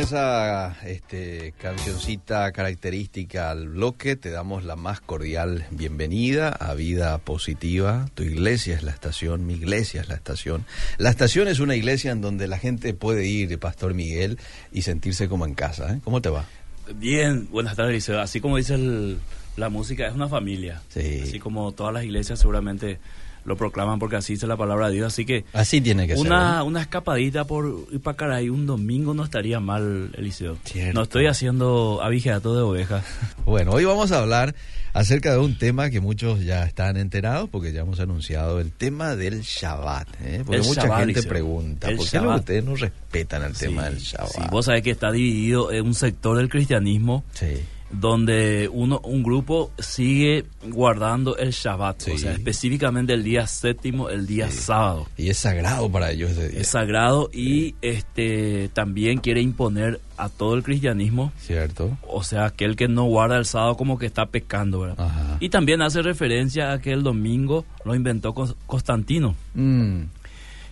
[0.00, 8.06] esa este, cancioncita característica al bloque te damos la más cordial bienvenida a Vida Positiva.
[8.14, 10.64] Tu iglesia es la estación, mi iglesia es la estación.
[10.96, 14.38] La estación es una iglesia en donde la gente puede ir, Pastor Miguel,
[14.72, 15.92] y sentirse como en casa.
[15.94, 16.00] ¿eh?
[16.02, 16.46] ¿Cómo te va?
[16.94, 18.08] Bien, buenas tardes.
[18.08, 19.18] Así como dice el-
[19.56, 20.80] la música, es una familia.
[20.88, 21.20] Sí.
[21.22, 22.98] Así como todas las iglesias seguramente
[23.44, 25.12] lo proclaman porque así dice la palabra de Dios.
[25.12, 26.62] Así que Así tiene que una, ser.
[26.68, 30.56] una escapadita por ir para Caray un domingo no estaría mal, Eliseo.
[30.64, 30.94] Cierto.
[30.94, 33.04] No estoy haciendo abigeato de ovejas.
[33.44, 34.54] Bueno, hoy vamos a hablar
[34.92, 39.16] acerca de un tema que muchos ya están enterados porque ya hemos anunciado el tema
[39.16, 40.06] del Shabbat.
[40.22, 40.42] ¿eh?
[40.46, 42.38] Porque El mucha Shabbat, gente pregunta, El ¿por qué no Shabbat.
[42.40, 44.30] ustedes no respetan el tema del Shabbat?
[44.30, 47.46] sí, vos sabés que está dividido en un sector del cristianismo Sí.
[47.92, 52.10] Donde uno un grupo sigue guardando el Shabbat, Sí.
[52.12, 54.58] o sea, específicamente el día séptimo, el día Sí.
[54.58, 55.08] sábado.
[55.16, 56.60] Y es sagrado para ellos ese día.
[56.60, 61.96] es sagrado y este también quiere imponer a todo el cristianismo, ¿Cierto?
[62.06, 65.04] o sea, aquel que no guarda el sábado como que está pecando, ¿verdad?
[65.06, 65.36] Ajá.
[65.40, 70.02] Y también hace referencia a que el domingo lo inventó Constantino, Mm,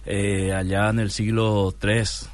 [0.07, 2.29] eh, allá en el siglo 3,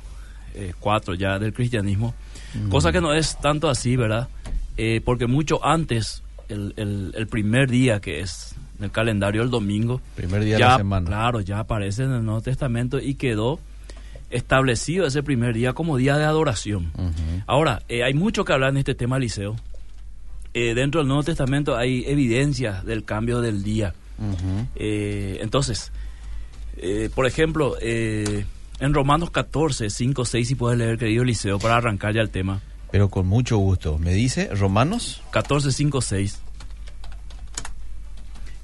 [0.78, 2.14] 4 ya del cristianismo,
[2.54, 2.68] Mm.
[2.68, 4.28] cosa que no es tanto así, ¿verdad?
[4.76, 9.50] Eh, porque mucho antes, el, el- el primer día que es en el calendario el
[9.50, 11.06] domingo, primer día ya, de la semana.
[11.06, 13.60] Claro, ya aparece en el Nuevo Testamento y quedó
[14.30, 16.90] establecido ese primer día como día de adoración.
[17.46, 19.54] Ahora, eh, hay mucho que hablar en este tema, Liceo.
[20.54, 23.94] Eh, dentro del Nuevo Testamento hay evidencias del cambio del día.
[24.76, 25.92] Eh, entonces,
[27.14, 32.20] por ejemplo, en Romanos 14, 5, 6, si puedes leer, querido Liceo, para arrancar ya
[32.20, 32.60] el tema.
[32.94, 33.98] Pero con mucho gusto.
[33.98, 35.20] Me dice Romanos.
[35.32, 36.38] 14, 5, 6.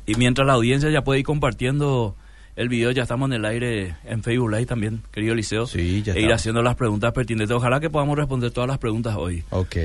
[0.06, 2.14] Y mientras la audiencia ya puede ir compartiendo
[2.54, 5.66] el video, ya estamos en el aire en Facebook Live también, querido Liceo.
[5.66, 6.34] Sí, ya E ir estamos.
[6.40, 7.56] haciendo las preguntas pertinentes.
[7.56, 9.42] Ojalá que podamos responder todas las preguntas hoy.
[9.50, 9.76] Ok.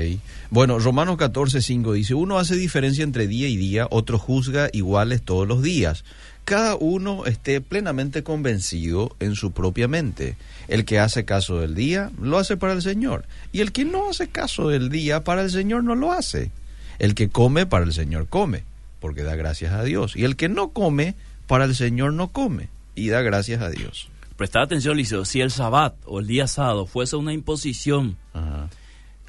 [0.50, 5.22] Bueno, Romanos 14, 5 dice, uno hace diferencia entre día y día, otro juzga iguales
[5.22, 6.04] todos los días.
[6.46, 10.36] Cada uno esté plenamente convencido en su propia mente.
[10.68, 13.24] El que hace caso del día, lo hace para el Señor.
[13.50, 16.52] Y el que no hace caso del día, para el Señor no lo hace.
[17.00, 18.62] El que come, para el Señor come,
[19.00, 20.14] porque da gracias a Dios.
[20.14, 21.16] Y el que no come,
[21.48, 24.08] para el Señor no come, y da gracias a Dios.
[24.36, 25.24] Prestad atención, Liceo.
[25.24, 28.68] Si el Sabbat o el día sábado fuese una imposición, Ajá.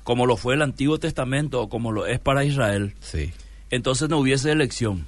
[0.03, 3.31] como lo fue el Antiguo Testamento o como lo es para Israel, Sí.
[3.71, 5.05] entonces no hubiese elección.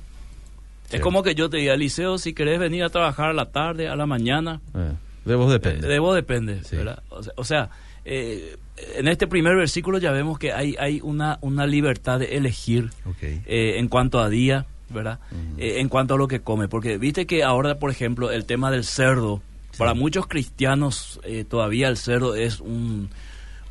[0.91, 3.87] Es como que yo te diga, Liceo, si querés venir a trabajar a la tarde,
[3.87, 4.93] a la mañana, Eh,
[5.25, 5.87] de vos depende.
[5.87, 6.77] De vos depende, Sí.
[6.77, 7.03] ¿verdad?
[7.09, 7.69] O sea, o sea,
[8.05, 8.57] eh,
[8.95, 12.89] en este primer versículo ya vemos que hay, hay una, una libertad de elegir
[13.21, 15.19] eh, en cuanto a día, ¿verdad?
[15.57, 16.67] Eh, en cuanto a lo que come.
[16.67, 19.41] Porque viste que ahora, por ejemplo, el tema del cerdo,
[19.77, 23.09] para muchos cristianos eh, todavía el cerdo es un,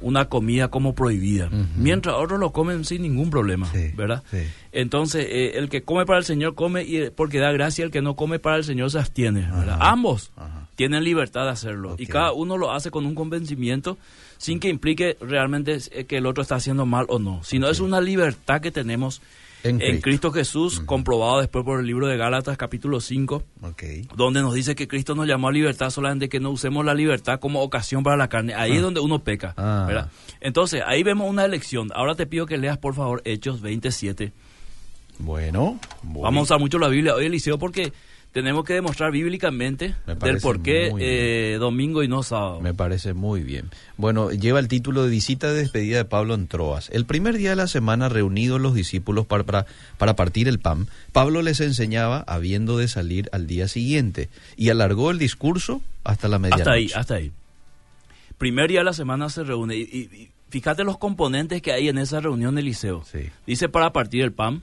[0.00, 1.50] una comida como prohibida.
[1.76, 4.22] Mientras otros lo comen sin ningún problema, Sí, ¿verdad?
[4.30, 4.38] sí.
[4.72, 8.02] Entonces, eh, el que come para el Señor come y porque da gracia, el que
[8.02, 9.78] no come para el Señor se abstiene, ¿verdad?
[9.80, 9.90] Ajá.
[9.90, 10.68] Ambos Ajá.
[10.76, 11.96] tienen libertad de hacerlo.
[11.98, 13.98] Y cada uno lo hace con un convencimiento
[14.36, 17.80] sin que implique realmente eh, que el otro está haciendo mal o no, sino es
[17.80, 19.20] una libertad que tenemos
[19.64, 20.30] En en, Cristo.
[20.32, 23.82] Jesús, comprobado después por el libro de Gálatas capítulo 5, Ok.
[24.16, 27.40] donde nos dice que Cristo nos llamó a libertad solamente que no usemos la libertad
[27.40, 28.54] como ocasión para la carne.
[28.54, 29.54] Ahí es donde uno peca.
[29.56, 29.84] Ah.
[29.88, 30.10] ¿verdad?
[30.40, 31.90] Entonces, ahí vemos una elección.
[31.94, 34.32] Ahora te pido que leas, por favor, Hechos 27.
[35.18, 36.22] Bueno, voy.
[36.22, 37.92] Vamos a usar mucho la Biblia hoy, Eliseo, porque
[38.32, 42.60] tenemos que demostrar bíblicamente Me del por qué eh, domingo y no sábado.
[42.60, 43.70] Me parece muy bien.
[43.96, 46.88] Bueno, lleva el título de visita de despedida de Pablo en Troas.
[46.92, 50.86] El primer día de la semana, reunidos los discípulos para, para, para partir el pan,
[51.12, 56.38] Pablo les enseñaba habiendo de salir al día siguiente y alargó el discurso hasta la
[56.38, 56.62] medianoche.
[56.62, 57.32] Hasta ahí, hasta ahí.
[58.36, 59.76] Primer día de la semana se reúne.
[59.76, 63.04] Y, y- y fíjate los componentes que hay en esa reunión del liceo.
[63.10, 63.28] Sí.
[63.46, 64.62] Dice para partir el pan,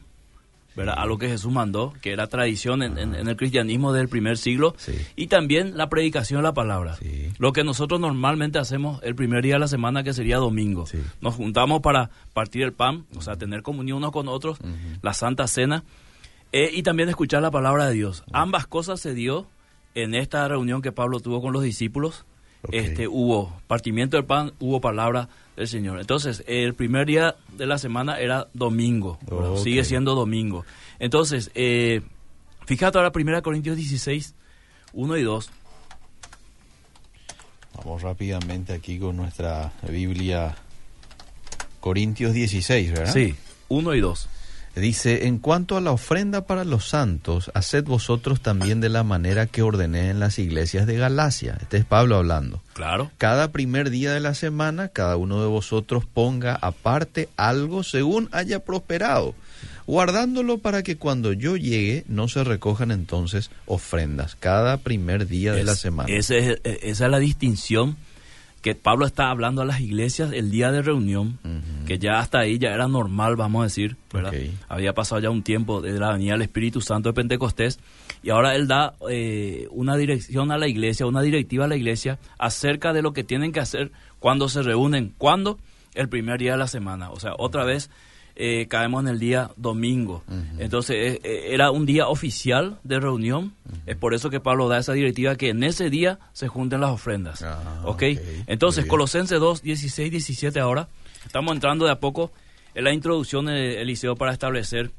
[0.75, 0.95] ¿verdad?
[0.97, 4.37] A lo que Jesús mandó, que era tradición en, en- en el cristianismo del primer
[4.37, 4.73] siglo.
[4.77, 4.93] Sí.
[5.15, 6.95] Y también la predicación de la palabra.
[6.97, 7.29] Sí.
[7.37, 10.85] Lo que nosotros normalmente hacemos el primer día de la semana, que sería domingo.
[10.85, 10.99] Sí.
[11.21, 14.57] Nos juntamos para partir el pan, o sea, tener comunión unos con otros,
[15.01, 15.83] la Santa Cena,
[16.51, 18.23] eh, y también escuchar la palabra de Dios.
[18.33, 19.47] Ambas cosas se dio
[19.93, 22.25] en esta reunión que Pablo tuvo con los discípulos.
[22.67, 22.73] Ok.
[22.73, 25.99] Este, hubo partimiento del pan, hubo palabra del Señor.
[25.99, 29.51] Entonces, el primer día de la semana era domingo, ¿verdad?
[29.51, 29.63] Ok.
[29.63, 30.65] sigue siendo domingo.
[30.99, 32.01] Entonces, eh,
[32.65, 34.35] fíjate ahora 1 Corintios 16,
[34.93, 35.51] 1 y 2.
[37.77, 40.55] Vamos rápidamente aquí con nuestra Biblia
[41.79, 43.13] Corintios 16, ¿verdad?
[43.13, 43.35] Sí,
[43.69, 44.29] 1 y 2.
[44.75, 49.45] Dice, en cuanto a la ofrenda para los santos, haced vosotros también de la manera
[49.47, 51.57] que ordené en las iglesias de Galacia.
[51.61, 52.61] Este es Pablo hablando.
[52.73, 53.09] Claro.
[53.17, 58.59] Cada primer día de la semana, cada uno de vosotros ponga aparte algo según haya
[58.59, 59.33] prosperado,
[59.87, 64.35] guardándolo para que cuando yo llegue no se recojan entonces ofrendas.
[64.39, 66.09] Cada primer día de la semana.
[66.13, 67.95] es- eh, esa es la distinción
[68.65, 71.37] que Pablo está hablando a las iglesias el día de reunión,
[71.85, 74.33] que ya hasta ahí ya era normal, vamos a decir, ¿verdad?
[74.67, 77.79] Había pasado ya un tiempo de la venida del Espíritu Santo de Pentecostés
[78.23, 82.17] y ahora él da eh, una dirección a la iglesia, una directiva a la iglesia
[82.39, 85.13] acerca de lo que tienen que hacer cuando se reúnen.
[85.19, 85.59] ¿Cuándo?
[85.93, 87.11] El primer día de la semana.
[87.11, 87.91] O sea, otra vez
[88.35, 90.23] eh, caemos en el día domingo.
[90.57, 93.53] Entonces, eh, eh, era un día oficial de reunión.
[93.85, 96.91] Es por eso que Pablo da esa directiva que en ese día se junten las
[96.91, 97.41] ofrendas.
[97.43, 98.03] Ah, ¿Ok?
[98.03, 98.03] ok.
[98.47, 98.85] Entonces.
[98.85, 100.89] Colosenses 2, 16, 17 ahora.
[101.25, 102.31] Estamos entrando de a poco
[102.73, 104.91] en la introducción de Eliseo para establecer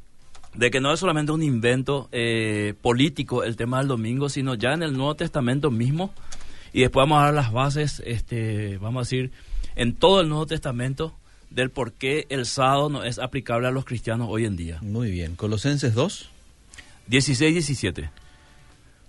[0.55, 4.73] de que no es solamente un invento eh, político el tema del domingo, sino ya
[4.73, 6.13] en el Nuevo Testamento mismo.
[6.73, 9.33] Y después vamos a dar las bases, este, vamos a decir,
[9.77, 11.15] en todo el Nuevo Testamento
[11.51, 14.79] del por qué el sábado no es aplicable a los cristianos hoy en día.
[14.83, 15.37] Muy bien.
[15.37, 16.31] Colosenses 2.
[17.09, 18.11] 16, 17.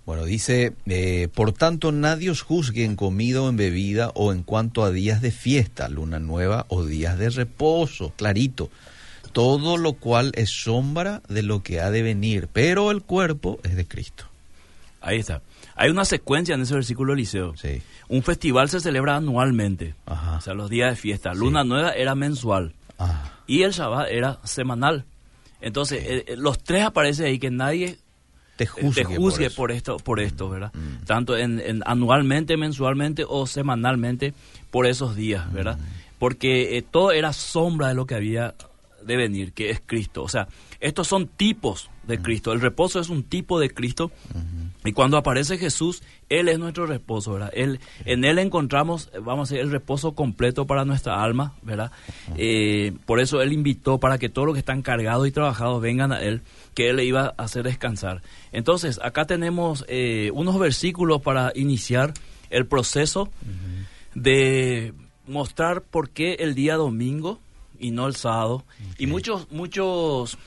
[0.06, 4.42] Bueno, dice, eh, por tanto nadie os juzgue en comida o en bebida o en
[4.42, 8.70] cuanto a días de fiesta, luna nueva o días de reposo, clarito.
[9.32, 13.76] Todo lo cual es sombra de lo que ha de venir, pero el cuerpo es
[13.76, 14.24] de Cristo.
[15.02, 15.42] Ahí está.
[15.78, 17.56] Hay una secuencia en ese versículo, Eliseo.
[17.56, 17.80] Sí.
[18.08, 20.36] Un festival se celebra anualmente, Ajá.
[20.36, 21.32] o sea, los días de fiesta.
[21.32, 21.38] Sí.
[21.38, 25.04] Luna nueva era mensual Ah, y el Shabbat era semanal.
[25.60, 27.96] Entonces, eh, eh, los tres aparece ahí que nadie
[28.56, 30.72] te eh, juzgue, te juzgue por, esto, por esto, ¿verdad?
[30.74, 31.04] Mm.
[31.04, 34.34] Tanto en, en anualmente, mensualmente o semanalmente
[34.72, 35.78] por esos días, ¿verdad?
[35.78, 35.82] Mm.
[36.18, 38.54] Porque eh, todo era sombra de lo que había
[39.04, 40.24] de venir, que es Cristo.
[40.24, 40.48] O sea,
[40.80, 42.08] estos son tipos Mm.
[42.08, 42.52] de Cristo.
[42.52, 44.10] El reposo es un tipo de Cristo.
[44.88, 47.50] Y cuando aparece Jesús, Él es nuestro reposo, ¿verdad?
[47.52, 51.92] Él, en Él encontramos, eh, vamos a decir, el reposo completo para nuestra alma, ¿verdad?
[52.38, 56.10] Eh, por eso Él invitó para que todos los que están cargados y trabajados vengan
[56.10, 56.40] a Él,
[56.72, 58.22] que Él le iba a hacer descansar.
[58.50, 62.14] Entonces, acá tenemos eh, unos versículos para iniciar
[62.48, 63.30] el proceso
[64.14, 64.94] de
[65.26, 67.40] mostrar por qué el día domingo
[67.78, 68.64] y no el sábado.
[68.96, 70.38] Y muchos, muchos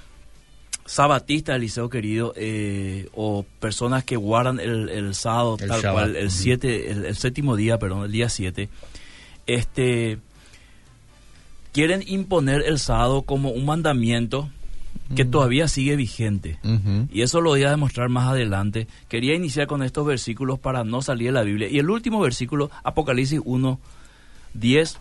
[0.91, 6.15] sabatistas, Eliseo querido, eh, o personas que guardan el, el sábado, El tal Shabbat, cual,
[6.17, 8.67] el, siete, el, el séptimo día, perdón, el día 7,
[9.47, 10.17] este,
[11.71, 14.49] quieren imponer el sábado como un mandamiento
[15.15, 16.59] que todavía sigue vigente.
[17.09, 18.87] Y eso lo voy a demostrar más adelante.
[19.07, 21.69] Quería iniciar con estos versículos para no salir de la Biblia.
[21.69, 23.79] Y el último versículo, Apocalipsis 1,
[24.55, 24.99] 10.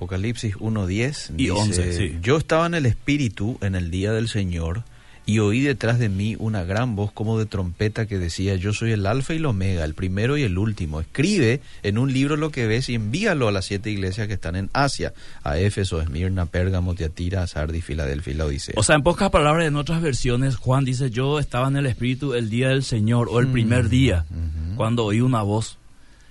[0.00, 2.18] Apocalipsis 1.10 Y dice, 11, sí.
[2.22, 4.82] Yo estaba en el Espíritu en el día del Señor
[5.26, 8.92] y oí detrás de mí una gran voz como de trompeta que decía, yo soy
[8.92, 11.00] el alfa y el omega, el primero y el último.
[11.02, 14.56] Escribe en un libro lo que ves y envíalo a las siete iglesias que están
[14.56, 15.12] en Asia,
[15.44, 18.74] a Éfeso, Esmirna, Pérgamo, Tiatira, Sardis, Filadelfia y la Odisea.
[18.78, 22.32] O sea, en pocas palabras, en otras versiones, Juan dice, yo estaba en el Espíritu
[22.32, 24.76] el día del Señor, o el Mm, primer día, ujú.
[24.76, 25.76] cuando oí una voz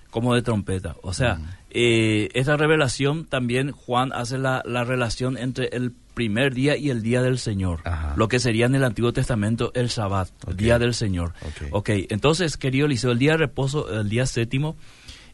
[0.09, 0.95] como de trompeta.
[1.03, 1.45] O sea, Mm.
[1.71, 7.01] Eh, esta revelación también Juan hace la, la relación entre el primer día y el
[7.01, 7.81] día del Señor.
[7.85, 8.13] Ajá.
[8.17, 11.33] Lo que sería en el Antiguo Testamento el Shabbat, el día del Señor.
[11.41, 11.67] Ok.
[11.71, 14.75] ok, entonces, querido Eliseo, el día de reposo, el día séptimo,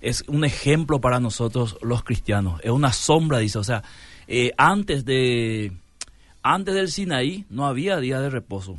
[0.01, 2.59] es un ejemplo para nosotros los cristianos.
[2.63, 3.57] Es una sombra, dice.
[3.57, 3.83] O sea,
[4.27, 5.71] eh, antes de...
[6.43, 8.77] Antes del Sinaí no había día de reposo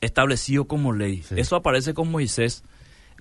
[0.00, 1.22] establecido como ley.
[1.22, 1.36] Sí.
[1.38, 2.62] Eso aparece con Moisés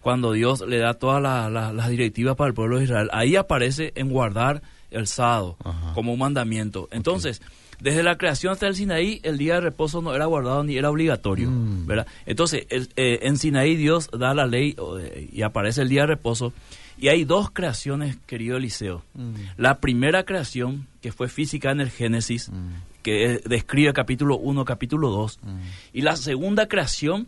[0.02, 3.10] cuando Dios le da todas la- la- las directivas para el pueblo de Israel.
[3.14, 5.94] Ahí aparece en guardar el sábado Ajá.
[5.94, 6.90] como un mandamiento.
[6.92, 7.42] Entonces,
[7.80, 10.90] desde la creación hasta el Sinaí, el día de reposo no era guardado ni era
[10.90, 11.50] obligatorio.
[11.50, 11.86] Mm.
[11.88, 12.08] ¿verdad?
[12.26, 16.08] Entonces, el- eh, en Sinaí Dios da la ley eh, y aparece el día de
[16.08, 16.54] reposo.
[16.98, 19.04] Y hay dos creaciones, querido Eliseo.
[19.16, 19.34] Mm.
[19.58, 22.74] La primera creación, que fue física en el Génesis, Mm.
[23.02, 25.40] que eh, describe capítulo 1, capítulo 2.
[25.42, 25.58] Mm.
[25.94, 27.28] Y la segunda creación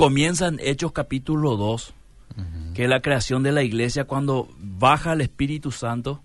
[0.00, 1.94] comienza en Hechos capítulo 2,
[2.36, 2.74] Ujú.
[2.74, 6.22] que es la creación de la iglesia cuando baja el Espíritu Santo,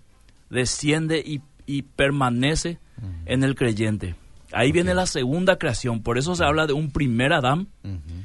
[0.50, 2.78] desciende y, y permanece
[3.26, 4.14] en el creyente.
[4.52, 7.68] Ahí viene la segunda creación, por eso se habla de un primer Adán.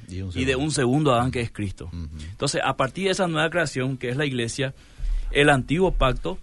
[0.08, 1.90] Y, un y de un segundo Adán que es Cristo.
[2.30, 4.74] Entonces, a partir de esa nueva creación, que es la iglesia,
[5.32, 6.38] el antiguo pacto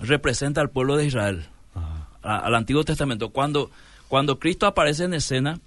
[0.00, 1.46] representa al pueblo de Israel
[2.26, 3.30] al Antiguo Testamento.
[3.30, 3.70] Cuando,
[4.08, 5.60] cuando Cristo aparece en escena,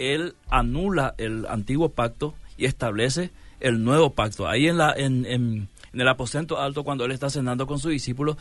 [0.00, 3.30] Él anula el antiguo pacto y establece
[3.60, 4.48] el nuevo pacto.
[4.48, 7.90] Ahí en, la, en, en, en el aposento alto cuando él está cenando con sus
[7.90, 8.36] discípulos,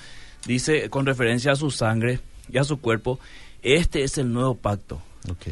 [0.45, 2.19] dice con referencia a su sangre
[2.51, 3.19] y a su cuerpo,
[3.61, 5.01] este es el nuevo pacto.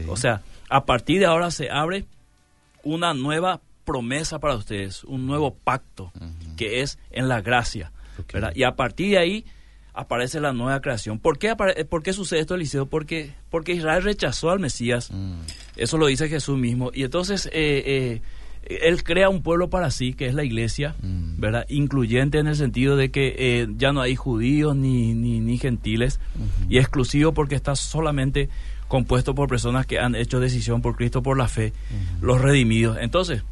[0.07, 2.05] O sea, a partir de ahora se abre
[2.83, 6.11] una nueva promesa para ustedes, un nuevo pacto,
[6.55, 7.91] que es en la gracia.
[8.55, 9.45] Y a partir de ahí
[9.93, 11.19] aparece la nueva creación.
[11.19, 12.85] ¿Por qué, ¿Por qué sucede esto, Eliseo?
[12.85, 15.11] Porque, porque Israel rechazó al Mesías.
[15.11, 15.39] Mm.
[15.77, 16.91] Eso lo dice Jesús mismo.
[16.93, 18.21] Y entonces eh,
[18.65, 21.39] eh, Él crea un pueblo para sí, que es la iglesia, mm.
[21.39, 21.65] ¿verdad?
[21.69, 26.19] Incluyente en el sentido de que eh, ya no hay judíos ni, ni, gentiles.
[26.69, 28.49] Y exclusivo porque está solamente
[28.87, 31.73] compuesto por personas que han hecho decisión por Cristo por la fe,
[32.21, 32.97] los redimidos.
[33.01, 33.43] Entonces,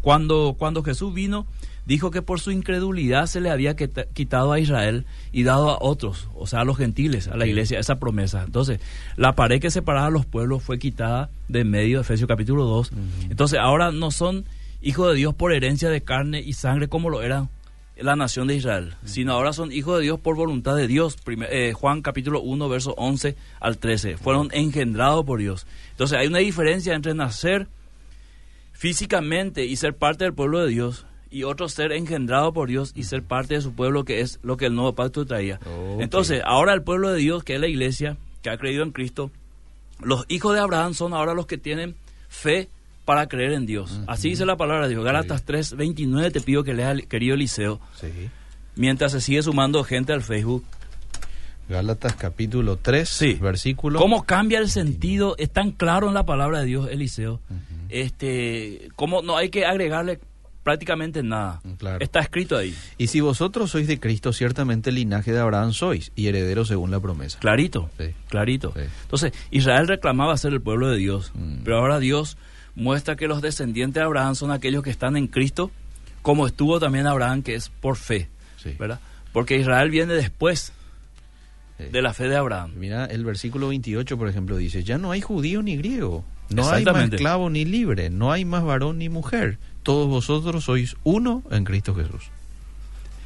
[0.00, 1.46] cuando, cuando Jesús vino
[1.84, 6.28] dijo que por su incredulidad se le había quitado a Israel y dado a otros,
[6.34, 8.42] o sea, a los gentiles, a la iglesia, esa promesa.
[8.44, 8.80] Entonces,
[9.16, 12.92] la pared que separaba a los pueblos fue quitada de medio, de Efesios capítulo 2.
[13.30, 14.44] Entonces, ahora no son
[14.80, 17.48] hijos de Dios por herencia de carne y sangre como lo era
[17.96, 21.16] la nación de Israel, sino ahora son hijos de Dios por voluntad de Dios.
[21.50, 24.16] Eh, Juan capítulo 1, verso 11 al 13.
[24.16, 25.66] Fueron engendrados por Dios.
[25.90, 27.68] Entonces, hay una diferencia entre nacer
[28.72, 33.04] físicamente y ser parte del pueblo de Dios y otro ser engendrado por Dios y
[33.04, 35.58] ser parte de su pueblo, que es lo que el nuevo pacto traía.
[35.98, 39.30] Entonces, ahora el pueblo de Dios, que es la iglesia, que ha creído en Cristo,
[40.00, 41.96] los hijos de Abraham son ahora los que tienen
[42.28, 42.68] fe
[43.04, 44.00] para creer en Dios.
[44.06, 45.04] Así dice la palabra de Dios.
[45.04, 47.80] Gálatas 3, 29 te pido que leas, querido Eliseo.
[48.76, 50.64] Mientras se sigue sumando gente al Facebook.
[51.68, 53.34] Gálatas capítulo 3, sí.
[53.34, 53.98] versículo.
[53.98, 55.34] ¿Cómo cambia el sentido?
[55.38, 57.40] Es tan claro en la palabra de Dios, Eliseo.
[57.88, 60.20] Este, cómo no hay que agregarle
[60.62, 61.60] prácticamente nada.
[61.64, 62.74] Mm, Está escrito ahí.
[62.98, 66.90] Y si vosotros sois de Cristo, ciertamente el linaje de Abraham sois y herederos según
[66.90, 67.38] la promesa.
[67.38, 67.90] Clarito,
[68.28, 68.72] clarito.
[69.02, 71.64] Entonces, Israel reclamaba ser el pueblo de Dios, mm.
[71.64, 72.36] pero ahora Dios
[72.74, 75.70] muestra que los descendientes de Abraham son aquellos que están en Cristo,
[76.22, 78.28] como estuvo también Abraham, que es por fe,
[78.78, 79.00] ¿verdad?
[79.32, 80.72] Porque Israel viene después
[81.78, 82.72] de la fe de Abraham.
[82.76, 86.84] Mira, el versículo 28, por ejemplo, dice, ya no hay judío ni griego, no hay
[86.84, 91.64] más esclavo ni libre, no hay más varón ni mujer todos vosotros sois uno en
[91.64, 92.30] Cristo Jesús.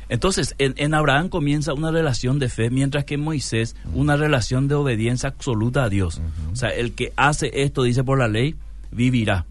[0.08, 4.76] Entonces, en, Abraham comienza una relación de fe, mientras que en Moisés una relación de
[4.76, 6.20] obediencia absoluta a Dios.
[6.52, 8.54] O sea, el que hace esto, dice por la ley,
[8.92, 9.46] vivirá.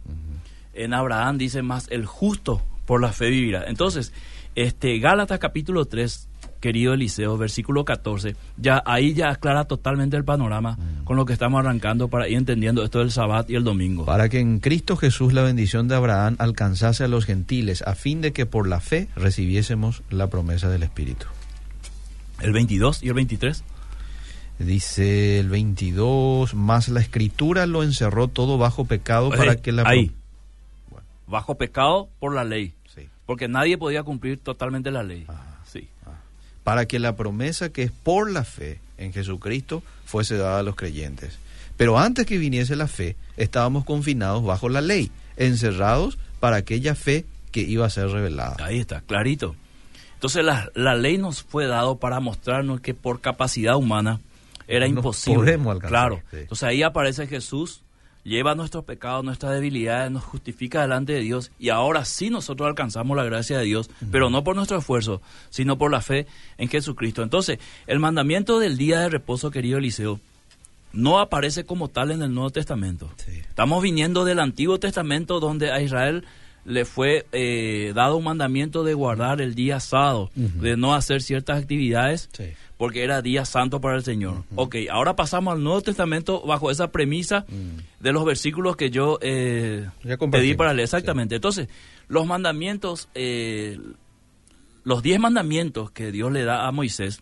[0.73, 3.65] En Abraham dice más, el justo por la fe vivirá.
[3.67, 4.13] Entonces,
[4.55, 6.29] este Gálatas capítulo 3
[6.65, 11.03] querido Eliseo, versículo 14, ya ahí ya aclara totalmente el panorama mm.
[11.03, 14.03] con lo que estamos arrancando para ir entendiendo esto del Sabbat y el domingo.
[14.05, 18.19] Para que en Cristo Jesús la bendición de Abraham alcanzase a los gentiles, a fin
[18.19, 21.27] de que por la fe recibiésemos la promesa del Espíritu.
[22.41, 23.63] ¿El 22 y el 23?
[24.57, 29.83] Dice el 22, más la escritura lo encerró todo bajo pecado para que la...
[29.85, 30.13] Ahí.
[31.27, 32.73] Bajo pecado por la ley.
[32.87, 33.07] Sí.
[33.27, 35.27] Porque nadie podía cumplir totalmente la ley
[36.65, 40.75] para que la promesa que es por la fe en Jesucristo fuese dada a los
[40.75, 41.37] creyentes.
[41.77, 47.23] Pero antes que viniese la fe, estábamos confinados bajo la ley, encerrados para aquella fe
[47.51, 48.57] que iba a ser revelada.
[48.65, 49.55] Ahí está, clarito.
[50.15, 54.19] Entonces la, la ley nos fue dado para mostrarnos que por capacidad humana
[54.67, 55.37] era imposible.
[55.37, 55.89] Podemos alcanzar.
[55.89, 56.23] Claro.
[56.31, 57.83] Entonces ahí aparece Jesús
[58.25, 63.15] lleva nuestros pecados, nuestras debilidades, nos justifica delante de Dios y ahora sí nosotros alcanzamos
[63.15, 66.27] la gracia de Dios, pero no por nuestro esfuerzo, sino por la fe
[66.57, 67.23] en Jesucristo.
[67.23, 70.19] Entonces, el mandamiento del día de reposo, querido Eliseo,
[70.91, 73.11] no aparece como tal en el Nuevo Testamento.
[73.27, 76.25] Estamos viniendo del Antiguo Testamento donde a Israel
[76.65, 81.61] le fue eh, dado un mandamiento de guardar el día sábado, de no hacer ciertas
[81.61, 82.29] actividades.
[82.33, 82.45] Sí
[82.77, 84.43] porque era día santo para el Señor.
[84.55, 88.03] Ok, ahora pasamos al Nuevo Testamento bajo esa premisa mm.
[88.03, 89.87] de los versículos que yo eh,
[90.31, 90.85] pedí para leer.
[90.85, 91.35] Exactamente.
[91.35, 91.69] Entonces,
[92.07, 93.79] los mandamientos, eh,
[94.83, 97.21] los diez mandamientos que Dios le da a Moisés,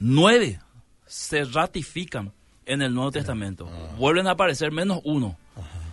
[0.00, 0.58] nueve
[1.06, 2.32] se ratifican
[2.66, 3.68] en el Nuevo Testamento.
[3.70, 3.94] Ah.
[3.96, 5.36] Vuelven a aparecer menos uno,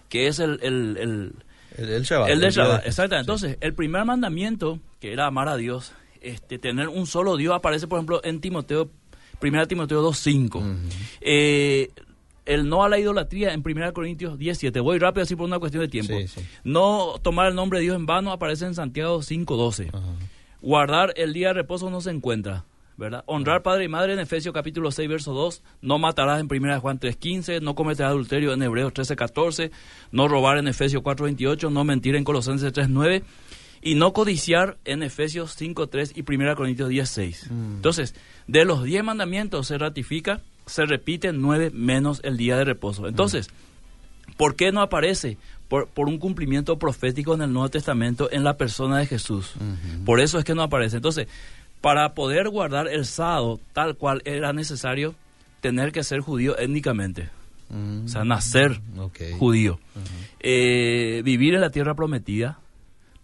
[0.09, 0.59] que es el...
[0.63, 1.33] el, el
[1.77, 2.29] el, Shabbat.
[2.29, 3.31] El de Shabbat, exactamente.
[3.31, 7.87] Entonces, el primer mandamiento, que era amar a Dios, este, tener un solo Dios aparece,
[7.87, 8.89] por ejemplo, en Timoteo,
[9.41, 10.77] 1 Timoteo 2.5.
[11.21, 11.89] Eh,
[12.45, 14.79] el no a la idolatría en 1 Corintios 17.
[14.79, 16.13] Voy rápido así por una cuestión de tiempo.
[16.63, 19.91] No tomar el nombre de Dios en vano aparece en Santiago 5.12.
[20.61, 22.65] Guardar el día de reposo no se encuentra.
[22.97, 23.23] ¿Verdad?
[23.25, 25.63] Honrar padre y madre en Efesios capítulo 6, verso 2.
[25.81, 27.61] No matarás en 1 Juan 3.15.
[27.61, 29.71] No cometerás adulterio en Hebreos 13.14.
[30.11, 31.71] No robar en Efesios 4.28.
[31.71, 33.23] No mentir en Colosenses 3.9
[33.81, 37.51] y no codiciar en Efesios 5.3 y 1 Corintios 10.6.
[37.51, 37.75] Mm.
[37.75, 38.15] Entonces,
[38.47, 43.07] de los 10 mandamientos se ratifica, se repiten 9 menos el día de reposo.
[43.07, 43.49] Entonces,
[44.37, 45.37] ¿por qué no aparece
[45.71, 49.53] por, por un cumplimiento profético en el Nuevo Testamento en la persona de Jesús.
[50.03, 50.97] Por eso es que no aparece.
[50.97, 51.29] Entonces,
[51.81, 55.15] para poder guardar el sábado tal cual era necesario
[55.61, 57.29] tener que ser judío étnicamente.
[58.05, 58.81] O sea, nacer
[59.39, 59.79] judío.
[60.41, 62.59] Eh, vivir en la tierra prometida,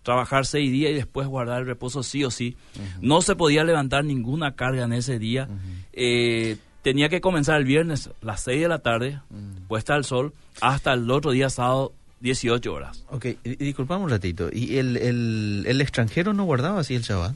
[0.04, 2.56] trabajar seis días y después guardar el reposo sí o sí.
[3.02, 5.50] No se podía levantar ninguna carga en ese día.
[5.92, 9.20] Eh, tenía que comenzar el viernes a las seis de la tarde,
[9.68, 13.04] puesta al sol, hasta el otro día sábado, 18 horas.
[13.10, 14.50] Ok, disculpame un ratito.
[14.52, 17.36] ¿Y el, el, el extranjero no guardaba así el Shabbat?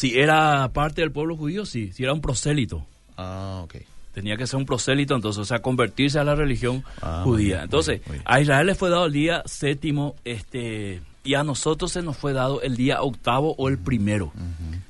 [0.00, 1.92] Si era parte del pueblo judío, sí.
[1.92, 2.86] Si era un prosélito.
[3.18, 3.74] Ah, ok.
[4.14, 7.56] Tenía que ser un prosélito, entonces, o sea, convertirse a la religión Ah, judía.
[7.56, 8.24] bien, entonces, bien, muy bien.
[8.26, 12.32] a Israel le fue dado el día séptimo, este, y a nosotros se nos fue
[12.32, 14.32] dado el día octavo o el primero.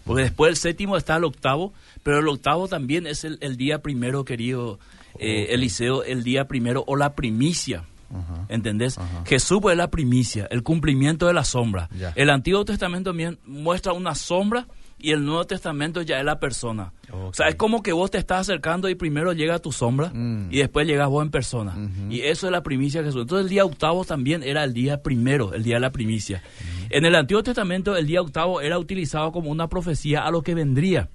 [0.04, 1.72] Porque después del séptimo está el octavo,
[2.04, 4.78] pero el octavo también es el, el día primero, querido
[5.18, 7.84] eh, Eliseo, el día primero o la primicia.
[8.12, 8.46] Ajá.
[8.48, 8.96] ¿Entendés?
[9.26, 11.88] Jesús es la primicia, el cumplimiento de la sombra.
[12.14, 14.66] El Antiguo Testamento también muestra una sombra
[15.02, 16.92] y el Nuevo Testamento ya es la persona.
[17.12, 20.48] O sea, es como que vos te estás acercando y primero llega tu sombra Mm.
[20.52, 21.76] y después llegas vos en persona.
[22.08, 23.22] Y eso es la primicia de Jesús.
[23.22, 26.42] Entonces el día octavo también era el día primero, el día de la primicia.
[26.90, 30.54] En el Antiguo Testamento el día octavo era utilizado como una profecía a lo que
[30.54, 31.08] vendría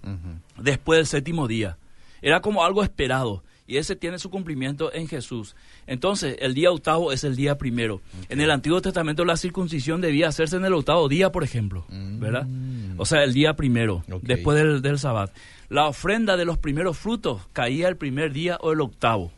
[0.60, 1.78] después del séptimo día.
[2.22, 3.44] Era como algo esperado.
[3.68, 5.56] Y ese tiene su cumplimiento en Jesús.
[5.88, 8.02] Entonces, el día octavo es el día primero.
[8.30, 11.86] En el Antiguo Testamento la circuncisión debía hacerse en el octavo día, por ejemplo.
[11.90, 12.48] ¿Verdad?
[12.98, 15.32] O sea, el día primero, después del, del sabbat.
[15.70, 19.32] La ofrenda de los primeros frutos caía el primer día o el octavo.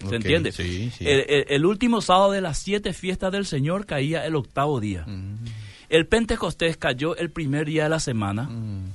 [0.00, 0.52] ¿Se Ok, entiende?
[0.52, 1.04] sí, sí.
[1.06, 5.04] El, el- el último sábado de las siete fiestas del Señor caía el octavo día.
[5.06, 5.36] Mm.
[5.92, 8.48] El Pentecostés cayó el primer día de la semana,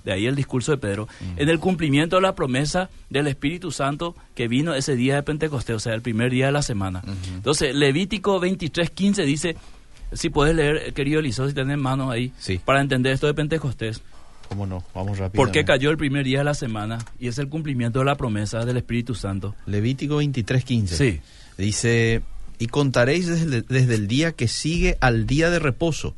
[0.04, 4.16] de ahí el discurso de Pedro, en el cumplimiento de la promesa del Espíritu Santo
[4.34, 7.04] que vino ese día de Pentecostés, o sea, el primer día de la semana.
[7.36, 9.56] Entonces, Levítico 23, 15 dice,
[10.12, 12.60] si puedes leer, querido Eliseo, si tenés manos ahí, Sí.
[12.66, 14.02] para entender esto de Pentecostés,
[14.50, 14.84] ¿Cómo no?
[14.96, 15.44] Vamos rápido.
[15.44, 18.16] por qué cayó el primer día de la semana, y es el cumplimiento de la
[18.16, 19.54] promesa del Espíritu Santo.
[19.68, 20.88] Levítico 23:15.
[20.98, 21.22] Sí.
[21.60, 22.24] Dice,
[22.58, 26.16] y contaréis desde, desde el día que sigue al día de reposo,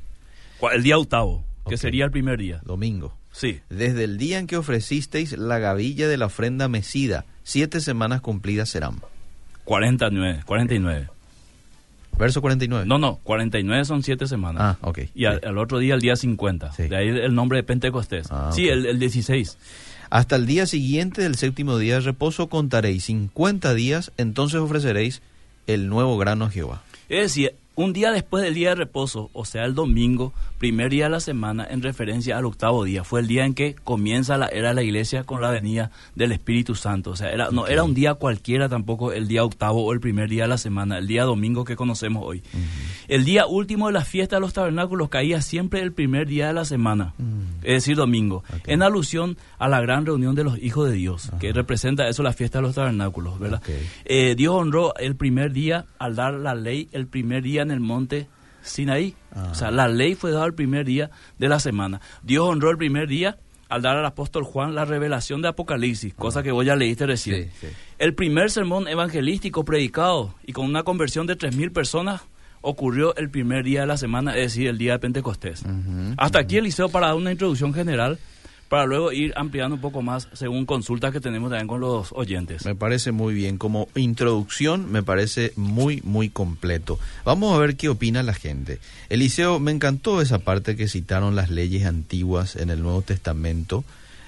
[0.73, 2.61] El día octavo, que sería el primer día.
[2.65, 3.15] domingo.
[3.31, 3.59] Sí.
[3.69, 8.69] Desde el día en que ofrecisteis la gavilla de la ofrenda mecida, siete semanas cumplidas
[8.69, 8.95] serán.
[9.65, 11.09] 49, 49.
[12.17, 12.85] Verso 49.
[12.85, 14.77] No, no, 49 son siete semanas.
[14.81, 14.99] Ah, ok.
[15.15, 15.45] Y al, Sí.
[15.47, 16.73] al otro día el día 50.
[16.73, 16.83] Sí.
[16.87, 18.27] De ahí el nombre de Pentecostés.
[18.31, 19.57] Ah, sí, el, el 16.
[20.09, 25.21] Hasta el día siguiente del séptimo día de reposo contaréis 50 días, entonces ofreceréis
[25.67, 26.81] el nuevo grano a Jehová.
[27.09, 31.05] Es decir, un día después del día de reposo, o sea, el domingo, primer día
[31.05, 34.47] de la semana, en referencia al octavo día, fue el día en que comienza la
[34.47, 37.11] era de la iglesia con la venida del Espíritu Santo.
[37.11, 40.27] O sea, era, no era un día cualquiera tampoco el día octavo o el primer
[40.27, 42.43] día de la semana, el día domingo que conocemos hoy.
[43.07, 46.53] El día último de la fiesta de los tabernáculos caía siempre el primer día de
[46.53, 47.13] la semana,
[47.63, 51.53] es decir, domingo, en alusión a la gran reunión de los hijos de Dios, que
[51.53, 53.61] representa eso la fiesta de los tabernáculos, ¿verdad?
[54.03, 57.79] Eh, Dios honró el primer día al dar la ley, el primer día en el
[57.79, 58.27] monte
[58.61, 59.15] Sinaí.
[59.51, 62.01] O sea, la ley fue dada el primer día de la semana.
[62.23, 63.37] Dios honró el primer día
[63.69, 67.43] al dar al apóstol Juan la revelación de Apocalipsis, cosa que vos ya leíste recién.
[67.43, 67.67] Sí, sí.
[67.99, 72.21] El primer sermón evangelístico predicado y con una conversión de 3.000 personas
[72.61, 75.61] ocurrió el primer día de la semana, es decir, el día de Pentecostés.
[75.61, 76.15] Ujú.
[76.17, 78.17] Hasta aquí, Eliseo, para dar una introducción general,
[78.69, 82.63] para luego ir ampliando un poco más según consultas que tenemos también con los oyentes.
[82.65, 83.57] Me parece muy bien.
[83.57, 86.99] Como introducción me parece muy, muy completo.
[87.25, 88.79] Vamos a ver qué opina la gente.
[89.09, 93.83] Eliseo, me encantó esa parte que citaron las leyes antiguas en el Nuevo Testamento.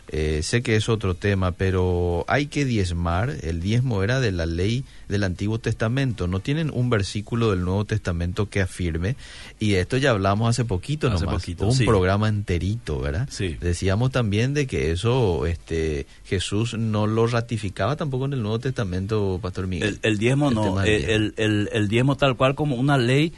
[0.09, 3.33] Eh, sé que es otro tema, pero hay que diezmar.
[3.43, 6.27] El diezmo era de la ley del Antiguo Testamento.
[6.27, 9.15] No tienen un versículo del Nuevo Testamento que afirme.
[9.59, 11.41] Y de esto ya hablamos hace poquito Hace nomás.
[11.41, 11.85] poquito, un sí.
[11.85, 13.27] programa enterito, ¿verdad?
[13.31, 13.55] Sí.
[13.61, 19.39] Decíamos también de que eso este, Jesús no lo ratificaba tampoco en el Nuevo Testamento,
[19.41, 19.99] Pastor Miguel.
[20.01, 21.33] El, el diezmo El no, diezmo.
[21.37, 23.33] el diezmo tal cual como una ley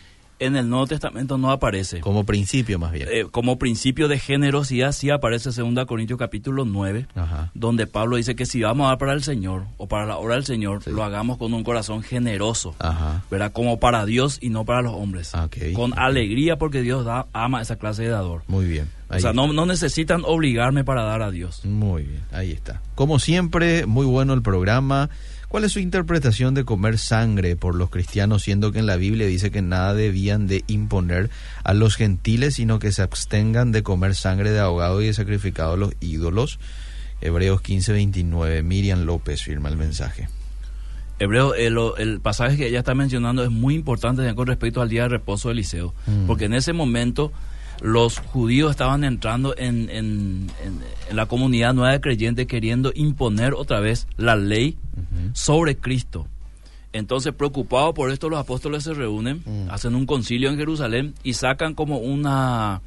[0.46, 2.00] en el Nuevo Testamento no aparece.
[2.00, 3.08] Como principio más bien.
[3.12, 7.52] Eh, como principio de generosidad sí aparece 2 Corintios capítulo 9, Ajá.
[7.54, 10.36] donde Pablo dice que si vamos a dar para el Señor o para la obra
[10.36, 10.92] del Señor, Sí.
[10.92, 13.24] lo hagamos con un corazón generoso, Ajá.
[13.32, 13.52] ¿verdad?
[13.52, 15.32] Como para Dios y no para los hombres.
[15.74, 18.44] Con alegría porque Dios da, ama esa clase de dador.
[18.48, 18.90] Muy bien.
[19.10, 21.64] O sea, no necesitan obligarme para dar a Dios.
[21.66, 22.82] Muy bien, ahí está.
[22.96, 25.10] Como siempre, muy bueno el programa.
[25.54, 29.28] ¿Cuál es su interpretación de comer sangre por los cristianos, siendo que en la Biblia
[29.28, 31.30] dice que nada debían de imponer
[31.64, 35.74] a los gentiles, sino que se abstengan de comer sangre de ahogado y de sacrificado
[35.74, 36.58] a los ídolos?
[37.22, 38.64] Hebreos 15, 29.
[38.64, 40.28] Miriam López firma el mensaje.
[41.20, 45.04] Hebreo, el, el, pasaje que ella está mencionando es muy importante con respecto al día
[45.04, 46.26] de reposo de Eliseo, mm.
[46.26, 47.32] porque en ese momento
[47.82, 50.48] los judíos estaban entrando en, en,
[51.12, 54.78] la comunidad nueva de creyentes queriendo imponer otra vez la ley
[55.34, 56.28] sobre Cristo.
[56.94, 59.72] Entonces, preocupados por esto, los apóstoles se reúnen, mm.
[59.72, 62.82] hacen un concilio en Jerusalén y sacan como una,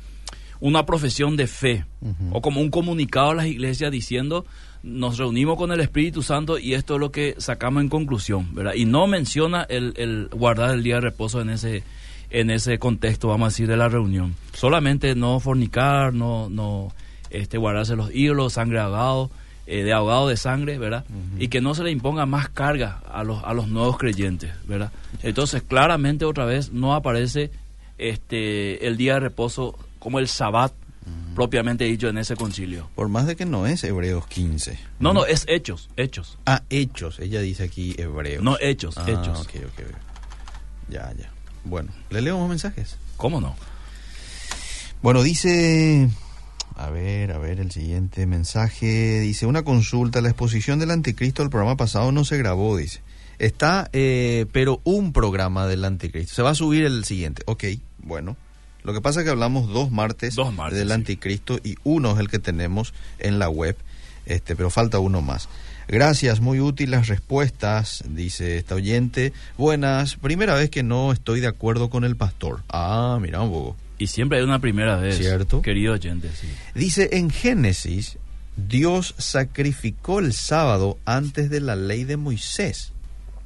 [0.60, 1.84] una profesión de fe
[2.30, 4.46] o como un comunicado a las iglesias diciendo
[4.84, 8.74] nos reunimos con el Espíritu Santo y esto es lo que sacamos en conclusión, ¿verdad?
[8.74, 11.82] Y no menciona el, el guardar el día de reposo en ese
[12.30, 14.34] en ese contexto, vamos a decir, de la reunión.
[14.52, 16.92] Solamente no fornicar, no, no
[17.30, 19.30] este, guardarse los ídolos, sangre ahogado,
[19.66, 21.04] eh, de ahogado de sangre, ¿verdad?
[21.38, 24.92] Y que no se le imponga más carga a los, a los nuevos creyentes, ¿verdad?
[25.22, 27.50] Entonces, claramente otra vez no aparece
[27.98, 30.72] este el día de reposo como el sabbat
[31.34, 32.88] propiamente dicho en ese concilio.
[32.94, 34.78] Por más de que no es Hebreos 15.
[34.98, 36.38] No, no, es Hechos, Hechos.
[36.46, 38.42] Ah, Hechos, ella dice aquí Hebreos.
[38.42, 39.40] No, Hechos, ah, Hechos.
[39.40, 39.82] Ok, ok.
[40.88, 41.30] Ya, ya.
[41.66, 42.96] Bueno, le leo unos mensajes.
[43.16, 43.54] ¿Cómo no?
[45.02, 46.08] Bueno, dice...
[46.76, 49.20] A ver, a ver, el siguiente mensaje.
[49.20, 53.00] Dice, una consulta, la exposición del anticristo del programa pasado no se grabó, dice.
[53.38, 56.34] Está, eh, pero un programa del anticristo.
[56.34, 57.42] Se va a subir el siguiente.
[57.46, 57.64] Ok,
[57.98, 58.36] bueno.
[58.82, 62.20] Lo que pasa es que hablamos dos martes, dos martes del anticristo y uno es
[62.20, 63.76] el que tenemos en la web,
[64.26, 65.48] este, pero falta uno más.
[65.88, 69.32] Gracias, muy útil las respuestas, dice esta oyente.
[69.56, 72.62] Buenas, primera vez que no estoy de acuerdo con el pastor.
[72.68, 73.76] Ah, mira un poco.
[73.98, 75.62] Y siempre hay una primera vez, ¿cierto?
[75.62, 76.48] Querido oyente, sí.
[76.74, 78.18] Dice en Génesis,
[78.56, 82.92] Dios sacrificó el sábado antes de la ley de Moisés.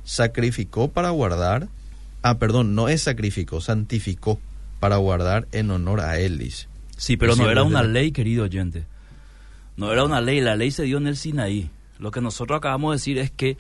[0.05, 1.69] Sacrificó para guardar.
[2.23, 4.41] Ah, perdón, no es sacrificó, santificó
[4.81, 6.69] para guardar en honor a él, dice.
[6.97, 8.85] Sí, pero no era una ley, querido oyente.
[9.77, 11.71] No era una ley, la ley se dio en el Sinaí.
[12.01, 13.59] Lo que nosotros acabamos de decir es que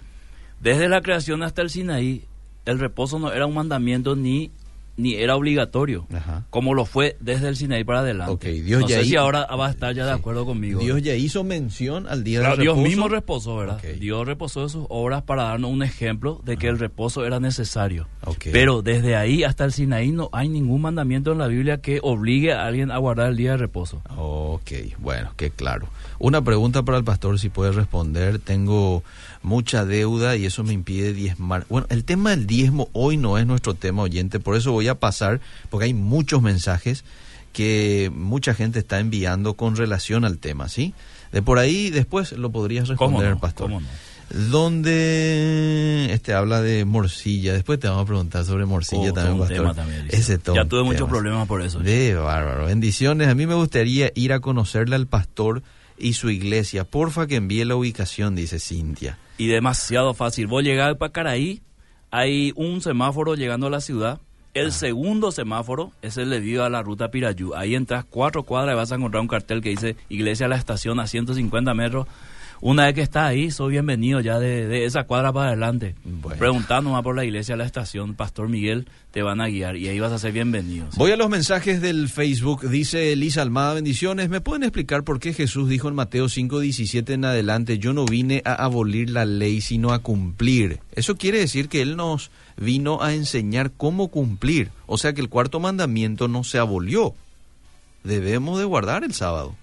[0.60, 2.24] desde la creación hasta el Sinaí,
[2.64, 4.50] el reposo no era un mandamiento ni
[5.00, 6.06] ni era obligatorio,
[6.50, 8.52] como lo fue desde el Sinaí para adelante.
[8.52, 10.80] Dios no sé si ahora va a estar ya de acuerdo conmigo.
[10.80, 12.62] Dios ya hizo mención al día del reposo.
[12.62, 13.80] Dios mismo reposó, ¿verdad?
[13.98, 18.08] Dios reposó de sus obras para darnos un ejemplo de que el reposo era necesario.
[18.52, 22.52] Pero desde ahí hasta el Sinaí no hay ningún mandamiento en la Biblia que obligue
[22.52, 24.02] a alguien a guardar el día de reposo.
[24.16, 25.88] Ok, bueno, qué claro.
[26.18, 28.38] Una pregunta para el pastor, si puede responder.
[28.38, 29.02] Tengo
[29.42, 31.66] mucha deuda y eso me impide diezmar.
[31.68, 34.96] Bueno, el tema del diezmo hoy no es nuestro tema oyente, por eso voy a
[34.96, 37.04] pasar, porque hay muchos mensajes
[37.52, 40.94] que mucha gente está enviando con relación al tema, ¿sí?
[41.32, 43.68] De por ahí después lo podrías responder, pastor.
[43.68, 43.86] ¿Cómo no?
[44.30, 47.52] donde este habla de morcilla.
[47.52, 49.74] Después te vamos a preguntar sobre morcilla oh, también, pastor.
[50.08, 51.80] Ese ya tuve muchos problemas por eso.
[51.80, 52.66] De bárbaro.
[52.66, 53.28] Bendiciones.
[53.28, 55.62] A mí me gustaría ir a conocerle al pastor
[56.00, 56.84] y su iglesia.
[56.84, 60.48] Porfa que envíe la ubicación, dice Cintia y demasiado fácil.
[60.48, 61.62] Vos llegás para Caraí,
[62.10, 64.20] hay un semáforo llegando a la ciudad.
[64.52, 64.70] El ah.
[64.70, 67.54] segundo semáforo es el debido a la ruta Pirayú.
[67.54, 70.56] Ahí entras cuatro cuadras y vas a encontrar un cartel que dice Iglesia a la
[70.56, 72.06] Estación a 150 metros
[72.62, 75.94] una vez que estás ahí, soy bienvenido ya de, esa cuadra para adelante.
[76.38, 79.98] Preguntando más por la iglesia, la estación, Pastor Miguel, te van a guiar y ahí
[79.98, 80.86] vas a ser bienvenido.
[80.96, 82.68] Voy a los mensajes del Facebook.
[82.68, 84.28] Dice Elisa Almada, bendiciones.
[84.28, 88.42] ¿Me pueden explicar por qué Jesús dijo en Mateo 5:17 en adelante, yo no vine
[88.44, 90.80] a abolir la ley, sino a cumplir?
[90.92, 94.70] Eso quiere decir que Él nos vino a enseñar cómo cumplir.
[94.86, 97.14] O sea que el cuarto mandamiento no se abolió.
[98.04, 99.56] Debemos de guardar el sábado.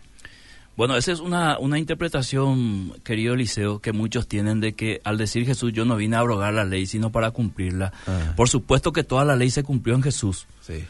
[0.77, 5.43] Bueno, esa es una, una interpretación, querido Eliseo, que muchos tienen de que al decir
[5.43, 7.91] Jesús yo no vine a abrogar la ley, sino para cumplirla.
[8.05, 8.33] Ah.
[8.35, 10.45] Por supuesto que toda la ley se cumplió en Jesús.
[10.61, 10.85] Sí.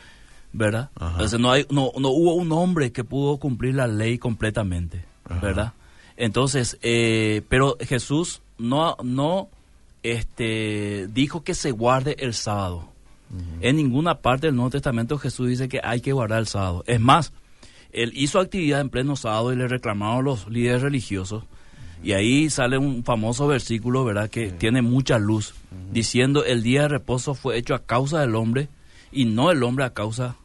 [0.52, 0.90] ¿Verdad?
[1.00, 5.06] Entonces no, hay, no, no hubo un hombre que pudo cumplir la ley completamente.
[5.42, 5.72] ¿Verdad?
[6.18, 9.50] Entonces, eh, pero Jesús no, no
[10.04, 12.90] este, dijo que se guarde el sábado.
[13.60, 16.84] En ninguna parte del Nuevo Testamento Jesús dice que hay que guardar el sábado.
[16.88, 17.34] Es más,
[18.04, 21.44] él hizo actividad en pleno sábado y le reclamaron los líderes religiosos.
[22.04, 25.56] Y ahí sale un famoso versículo, ¿verdad?, que tiene mucha luz,
[25.92, 28.70] diciendo el día de reposo fue hecho a causa del hombre
[29.12, 30.36] y no el hombre a causa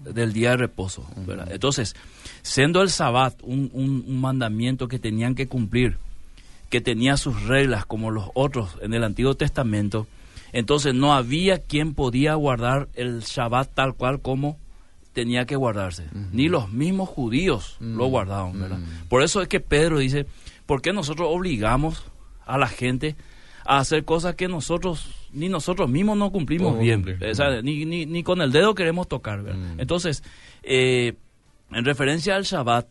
[0.00, 1.52] del día de reposo, ¿verdad?
[1.52, 1.94] Entonces,
[2.42, 5.98] siendo el sabbat un, un, mandamiento que tenían que cumplir,
[6.70, 10.06] que tenía sus reglas como los otros en el Antiguo Testamento,
[10.52, 14.58] entonces no había quien podía guardar el Shabbat tal cual como
[15.12, 16.06] tenía que guardarse.
[16.32, 18.78] Ni los mismos judíos lo guardaban, ¿verdad?
[19.08, 20.26] Por eso es que Pedro dice,
[20.66, 22.04] ¿por qué nosotros obligamos
[22.46, 23.16] a la gente
[23.64, 27.04] a hacer cosas que nosotros, ni nosotros mismos no cumplimos bien?
[27.62, 29.74] ni, ni, ni, con el dedo queremos tocar, ¿verdad?
[29.78, 30.22] Entonces,
[30.62, 31.14] eh,
[31.70, 32.86] en referencia al Shabbat,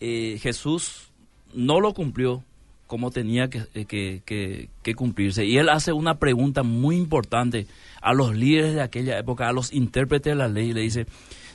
[0.00, 1.10] eh, Jesús
[1.54, 2.42] no lo cumplió
[2.86, 5.44] como tenía eh, que, que, cumplirse.
[5.44, 7.66] Y él hace una pregunta muy importante
[8.00, 11.06] a los líderes de aquella época, a los intérpretes de la ley, le dice,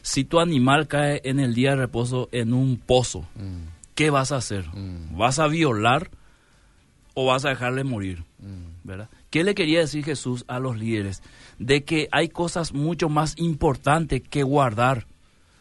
[0.01, 3.67] si tu animal cae en el día de reposo en un pozo, mm.
[3.95, 4.67] ¿qué vas a hacer?
[4.69, 5.17] Mm.
[5.17, 6.09] ¿Vas a violar
[7.13, 8.23] o vas a dejarle morir?
[8.39, 8.87] Mm.
[8.87, 9.09] ¿Verdad?
[9.29, 11.21] ¿Qué le quería decir Jesús a los líderes?
[11.59, 15.05] De que hay cosas mucho más importantes que guardar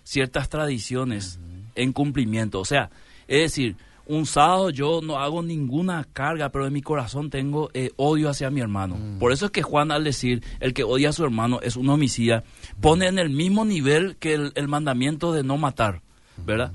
[0.05, 1.39] ciertas tradiciones
[1.75, 2.61] en cumplimiento.
[2.61, 2.91] O sea,
[3.27, 3.77] es decir,
[4.09, 8.51] un sábado yo no hago ninguna carga, pero en mi corazón tengo eh, odio hacia
[8.51, 8.97] mi hermano.
[8.97, 9.19] Mm.
[9.19, 11.89] Por eso es que Juan al decir el que odia a su hermano es un
[11.89, 12.43] homicida,
[12.81, 16.03] pone en el mismo nivel que el, mandamiento de no matar.
[16.47, 16.73] ¿verdad?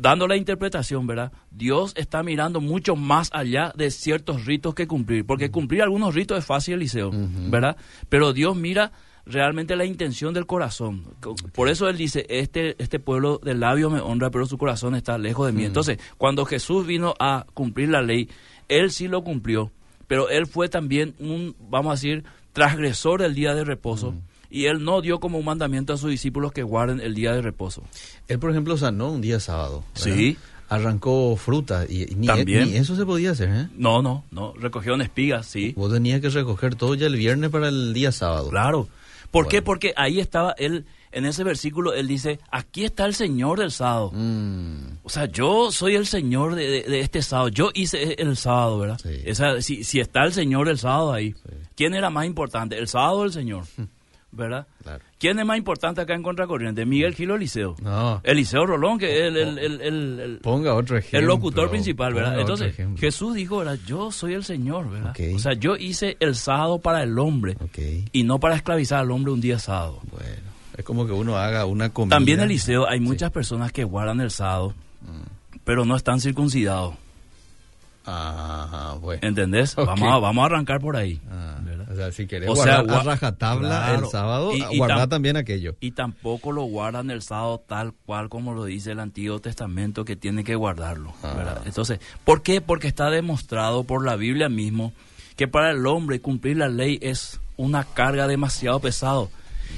[0.00, 1.32] Dando la interpretación, ¿verdad?
[1.50, 6.38] Dios está mirando mucho más allá de ciertos ritos que cumplir, porque cumplir algunos ritos
[6.38, 7.10] es fácil, Eliseo,
[7.50, 7.76] ¿verdad?
[8.08, 8.90] Pero Dios mira
[9.26, 11.04] realmente la intención del corazón.
[11.52, 15.18] Por eso él dice, este, este pueblo del labio me honra, pero su corazón está
[15.18, 15.62] lejos de mí.
[15.62, 15.66] Mm.
[15.66, 18.28] Entonces, cuando Jesús vino a cumplir la ley,
[18.68, 19.70] él sí lo cumplió,
[20.06, 24.12] pero él fue también un, vamos a decir, transgresor del día de reposo.
[24.12, 24.20] Mm.
[24.50, 27.40] Y él no dio como un mandamiento a sus discípulos que guarden el día de
[27.40, 27.82] reposo.
[28.28, 29.82] Él, por ejemplo, sanó un día sábado.
[29.94, 30.36] Sí
[30.72, 32.74] arrancó fruta y, ni, ¿También?
[32.74, 33.68] eso se podía hacer, ¿eh?
[33.76, 35.74] No, no, no, recogió una espiga, sí.
[35.76, 38.48] Vos tenías que recoger todo ya el viernes para el día sábado.
[38.48, 38.88] Claro,
[39.32, 39.62] ¿Por qué?
[39.62, 44.12] Porque ahí estaba él, en ese versículo, él dice, aquí está el Señor del sábado.
[44.12, 44.98] Mm.
[45.02, 47.48] O sea, yo soy el Señor de, este sábado.
[47.48, 49.00] Yo hice el sábado, ¿verdad?
[49.04, 51.34] Esa, si, si, está el Señor del sábado ahí,
[51.74, 53.64] ¿quién era más importante, el sábado o el Señor?
[54.32, 54.66] ¿verdad?
[55.18, 56.84] ¿Quién es más importante acá en Contracorriente?
[56.86, 57.76] ¿Miguel Gil o Eliseo?
[57.82, 58.20] No.
[58.24, 61.18] Eliseo Rolón, que es el, el, el, Ponga otro ejemplo.
[61.20, 62.40] El locutor principal, ¿verdad?
[62.40, 63.78] Entonces, Jesús dijo, ¿verdad?
[63.86, 65.14] Yo soy el Señor, ¿verdad?
[65.34, 67.56] O sea, yo hice el sábado para el hombre
[68.12, 70.00] y no para esclavizar al hombre un día sábado.
[70.10, 72.16] Bueno, es como que uno haga una comida.
[72.16, 75.58] También Eliseo, hay muchas personas que guardan el sábado, mm.
[75.64, 76.94] pero no están circuncidados.
[78.04, 79.20] Ajá, bueno.
[79.22, 79.74] ¿Entendés?
[79.76, 81.20] Vamos, a, vamos a arrancar por ahí.
[81.30, 81.60] Ah,
[81.92, 85.76] o sea, si querés guardar a rajatabla el sábado, y, guardar también aquello.
[85.80, 90.16] Y tampoco lo guardan el sábado tal cual como lo dice el Antiguo Testamento que
[90.16, 91.12] tiene que guardarlo.
[91.22, 91.60] Ah.
[91.64, 92.60] Entonces, ¿por qué?
[92.60, 94.92] Porque está demostrado por la Biblia mismo
[95.36, 99.30] que para el hombre cumplir la ley es una carga demasiado pesado.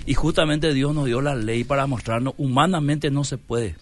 [0.06, 3.76] Y justamente Dios nos dio la ley para mostrarnos humanamente no se puede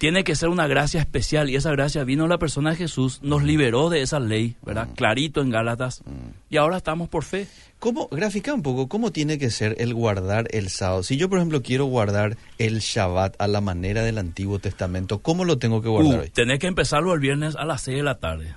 [0.00, 3.42] tiene que ser una gracia especial y esa gracia vino la persona de Jesús, nos
[3.42, 4.88] liberó de esa ley, ¿verdad?
[4.88, 4.94] Mm.
[4.94, 6.02] Clarito en Gálatas
[6.48, 7.46] y ahora estamos por fe.
[7.78, 11.02] ¿Cómo, grafica un poco, cómo tiene que ser el guardar el sábado?
[11.02, 15.44] Si yo, por ejemplo, quiero guardar el Shabbat a la manera del Antiguo Testamento, ¿cómo
[15.44, 16.30] lo tengo que guardar uh, hoy?
[16.30, 18.54] Tenés que empezarlo el viernes a las 6 de la tarde,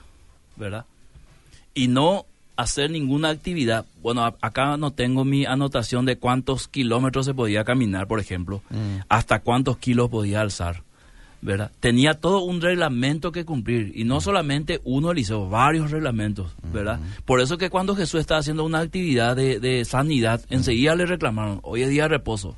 [0.56, 0.86] ¿verdad?
[1.73, 2.25] Y no
[2.56, 3.86] hacer ninguna actividad.
[4.01, 9.01] Bueno, acá no tengo mi anotación de cuántos kilómetros se podía caminar, por ejemplo, mm.
[9.10, 10.84] hasta cuántos kilos podía alzar
[11.43, 11.71] ¿verdad?
[11.82, 16.99] Tenía todo un reglamento que cumplir y no solamente uno, Eliseo, varios reglamentos, ¿verdad?
[17.25, 21.84] Por eso que cuando Jesús estaba haciendo una actividad de, sanidad, enseguida le reclamaron, hoy
[21.84, 22.56] es día de reposo,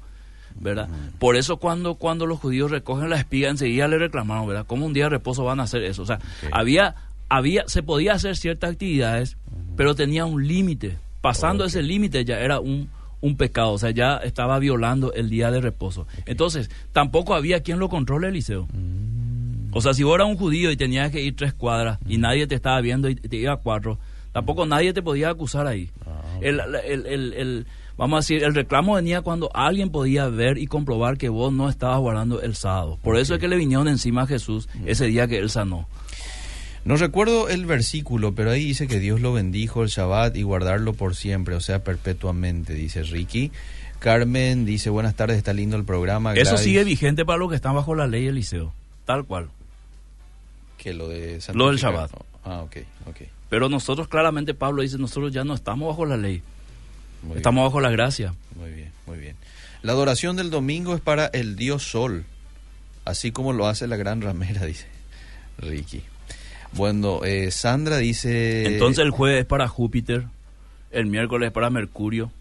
[0.60, 0.88] ¿verdad?
[1.17, 4.65] Por eso cuando, cuando los judíos recogen la espiga, enseguida le reclamaron, ¿verdad?
[4.67, 6.04] ¿Cómo un día de reposo van a hacer eso?
[6.04, 6.19] O sea,
[6.52, 6.93] había,
[7.28, 9.36] había, se podía hacer ciertas actividades,
[9.76, 11.00] pero tenía un límite.
[11.21, 12.88] Pasando ese límite ya era un,
[13.21, 16.08] un pecado, o sea, ya estaba violando el día de reposo.
[16.25, 18.67] Entonces, tampoco había quien lo controle, Eliseo.
[18.73, 19.75] Mm.
[19.75, 22.21] O sea, si vos eras un judío y tenías que ir tres cuadras y mm.
[22.21, 23.97] nadie te estaba viendo y te iba a cuatro,
[24.32, 25.89] tampoco nadie te podía acusar ahí.
[26.06, 27.65] Ah, el, el, el,
[27.97, 31.69] vamos a decir, el reclamo venía cuando alguien podía ver y comprobar que vos no
[31.69, 32.99] estabas guardando el sábado.
[33.01, 34.88] Por eso es que le vinieron encima a Jesús mm.
[34.88, 35.88] ese día que él sanó.
[36.86, 40.93] No recuerdo el versículo, pero ahí dice que Dios lo bendijo el Shabbat y guardarlo
[40.93, 43.52] por siempre, o sea, perpetuamente, dice Ricky.
[43.98, 46.36] Carmen dice, buenas tardes, está lindo el programa.
[46.36, 48.71] Eso sigue vigente para los que están bajo la ley Eliseo,
[49.06, 49.50] tal cual.
[50.78, 52.12] Que lo de Lo del Shabbat.
[52.43, 53.17] Ah, ok, ok.
[53.50, 56.43] Pero nosotros claramente, Pablo dice, nosotros ya no estamos bajo la ley,
[57.36, 58.36] estamos bajo la gracia.
[58.56, 59.36] Muy bien, muy bien.
[59.82, 62.26] La adoración del domingo es para el Dios Sol,
[63.06, 64.86] así como lo hace la gran ramera, dice
[65.58, 66.04] Ricky.
[66.73, 68.65] Bueno, eh, Sandra dice...
[68.65, 70.25] Entonces el jueves es para Júpiter,
[70.91, 72.32] el miércoles es para Mercurio,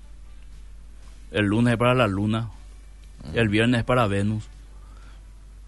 [1.31, 2.51] el lunes es para la Luna,
[3.33, 3.39] mm.
[3.39, 4.45] el viernes es para Venus.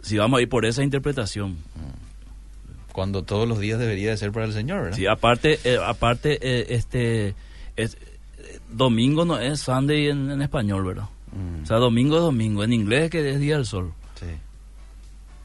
[0.03, 1.53] Si vamos a ir por esa interpretación.
[1.53, 2.93] Mm.
[2.93, 4.97] Cuando todos los días debería de ser para el Señor, ¿verdad?
[4.97, 7.35] Sí, aparte, eh, aparte eh, este,
[7.77, 7.99] es,
[8.71, 11.09] domingo no es Sunday en, español, ¿verdad?
[11.33, 11.65] Mm.
[11.65, 13.93] O sea, domingo es domingo, en inglés es que es Día del Sol.
[14.19, 14.27] Sí.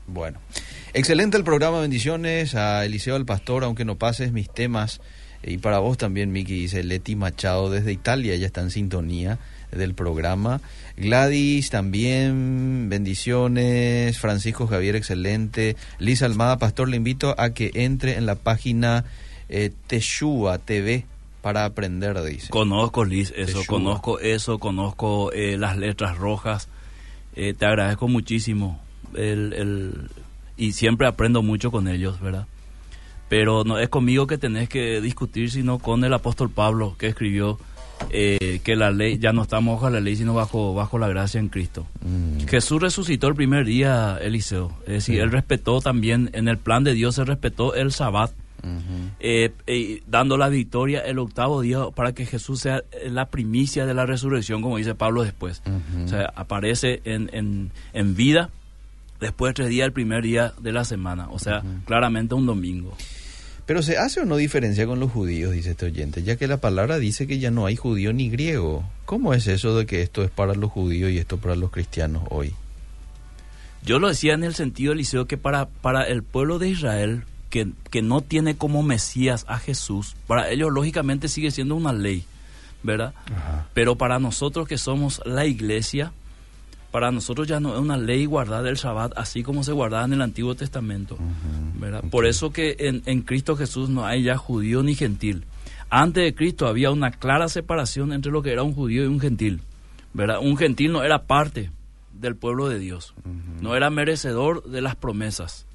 [0.08, 0.40] Bueno.
[0.94, 5.00] Excelente el programa, bendiciones a Eliseo al Pastor, aunque no pases mis temas.
[5.42, 9.40] Y para vos también, Miki, dice Leti Machado desde Italia, ya está en sintonía.
[9.72, 10.60] del programa.
[10.98, 14.20] Gladys también, bendiciones.
[14.20, 15.78] Francisco Javier, excelente.
[15.98, 19.06] Liz Almada, pastor, le invito a que entre en la página
[19.48, 21.06] eh, Teshua TV
[21.42, 22.50] para aprender, dice.
[22.50, 26.68] Conozco, Liz, eso, conozco eso, conozco eh, las letras rojas.
[27.38, 28.82] Eh, te agradezco muchísimo
[29.16, 30.10] el, el,
[30.62, 32.46] y siempre aprendo mucho con ellos, ¿verdad?
[33.30, 37.58] Pero no es conmigo que tenés que discutir, sino con el apóstol Pablo, que escribió
[38.12, 41.40] eh, que la ley, ya no estamos bajo la ley, sino bajo, bajo la gracia
[41.40, 41.88] en Cristo.
[42.02, 42.46] Mm.
[42.46, 44.72] Jesús resucitó el primer día, Eliseo.
[44.82, 48.32] Es decir, él respetó también, en el plan de Dios se respetó el sabbat,
[49.20, 54.06] eh, dando la victoria el octavo día para que Jesús sea la primicia de la
[54.06, 55.64] resurrección, como dice Pablo después.
[56.06, 58.52] O sea, aparece en, en, en vida
[59.22, 61.30] después de tres días, el primer día de la semana.
[61.30, 62.98] O sea, claramente un domingo.
[63.66, 66.58] Pero se hace o no diferencia con los judíos, dice este oyente, ya que la
[66.58, 68.84] palabra dice que ya no hay judío ni griego.
[69.06, 72.24] ¿Cómo es eso de que esto es para los judíos y esto para los cristianos
[72.30, 72.54] hoy?
[73.86, 77.70] Yo lo decía en el sentido, Eliseo, que para, para el pueblo de Israel, que,
[77.90, 82.26] que no tiene como Mesías a Jesús, para ellos lógicamente sigue siendo una ley,
[82.84, 83.14] ¿verdad?
[83.74, 86.12] Pero para nosotros que somos la iglesia,
[86.92, 90.14] para nosotros ya no es una ley guardar el Shabbat así como se guardaba en
[90.14, 91.18] el Antiguo Testamento.
[91.80, 92.04] ¿verdad?
[92.12, 95.46] Por eso que en, en, Cristo Jesús no hay ya judío ni gentil.
[95.90, 99.20] Antes de Cristo había una clara separación entre lo que era un judío y un
[99.20, 99.62] gentil.
[100.14, 100.40] ¿verdad?
[100.42, 101.72] Un gentil no era parte
[102.14, 103.14] del pueblo de Dios,
[103.62, 105.66] no era merecedor de las promesas.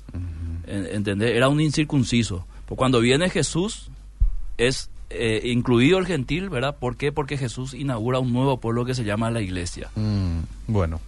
[0.66, 1.32] ¿Entendés?
[1.34, 2.46] Era un incircunciso.
[2.66, 3.90] Pues cuando viene Jesús
[4.58, 6.76] es eh, incluido el gentil, ¿verdad?
[6.78, 7.12] ¿Por qué?
[7.12, 9.90] Porque Jesús inaugura un nuevo pueblo que se llama la iglesia.
[9.94, 11.00] Mm, bueno.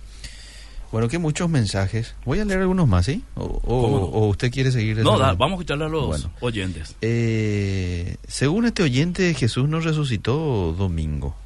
[0.91, 2.15] Bueno, que muchos mensajes.
[2.25, 3.23] Voy a leer algunos más, ¿sí?
[3.35, 4.99] O, usted quiere seguir.
[4.99, 6.97] No, vamos a escucharle a los oyentes.
[7.03, 11.37] Eh, según este oyente, Jesús no resucitó domingo.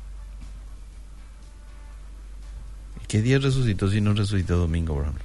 [3.08, 5.24] ¿Qué día resucitó si no resucitó domingo, por ejemplo?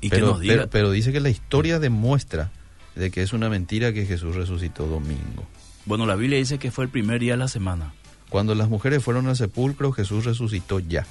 [0.00, 0.38] ¿Y pero,
[0.70, 2.50] pero dice que la historia demuestra
[2.94, 5.44] de que es una mentira que Jesús resucitó domingo.
[5.86, 7.92] Bueno, la Biblia dice que fue el primer día de la semana.
[8.30, 11.06] Cuando las mujeres fueron al sepulcro, Jesús resucitó ya.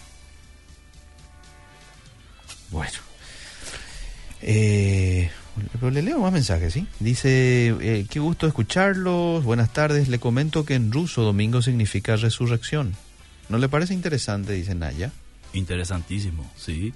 [2.71, 2.97] Bueno.
[4.41, 5.29] Eh,
[5.73, 6.87] pero le leo más mensajes, ¿sí?
[6.99, 12.95] Dice, eh, qué gusto escucharlos, buenas tardes, le comento que en ruso domingo significa resurrección.
[13.49, 14.53] ¿No le parece interesante?
[14.53, 15.11] Dice Naya.
[15.53, 16.93] Interesantísimo, sí.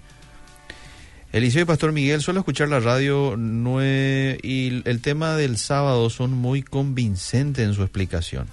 [1.34, 3.36] Eliseo y Pastor Miguel, suelo escuchar la radio
[4.42, 8.48] y el tema del sábado son muy convincentes en su explicación.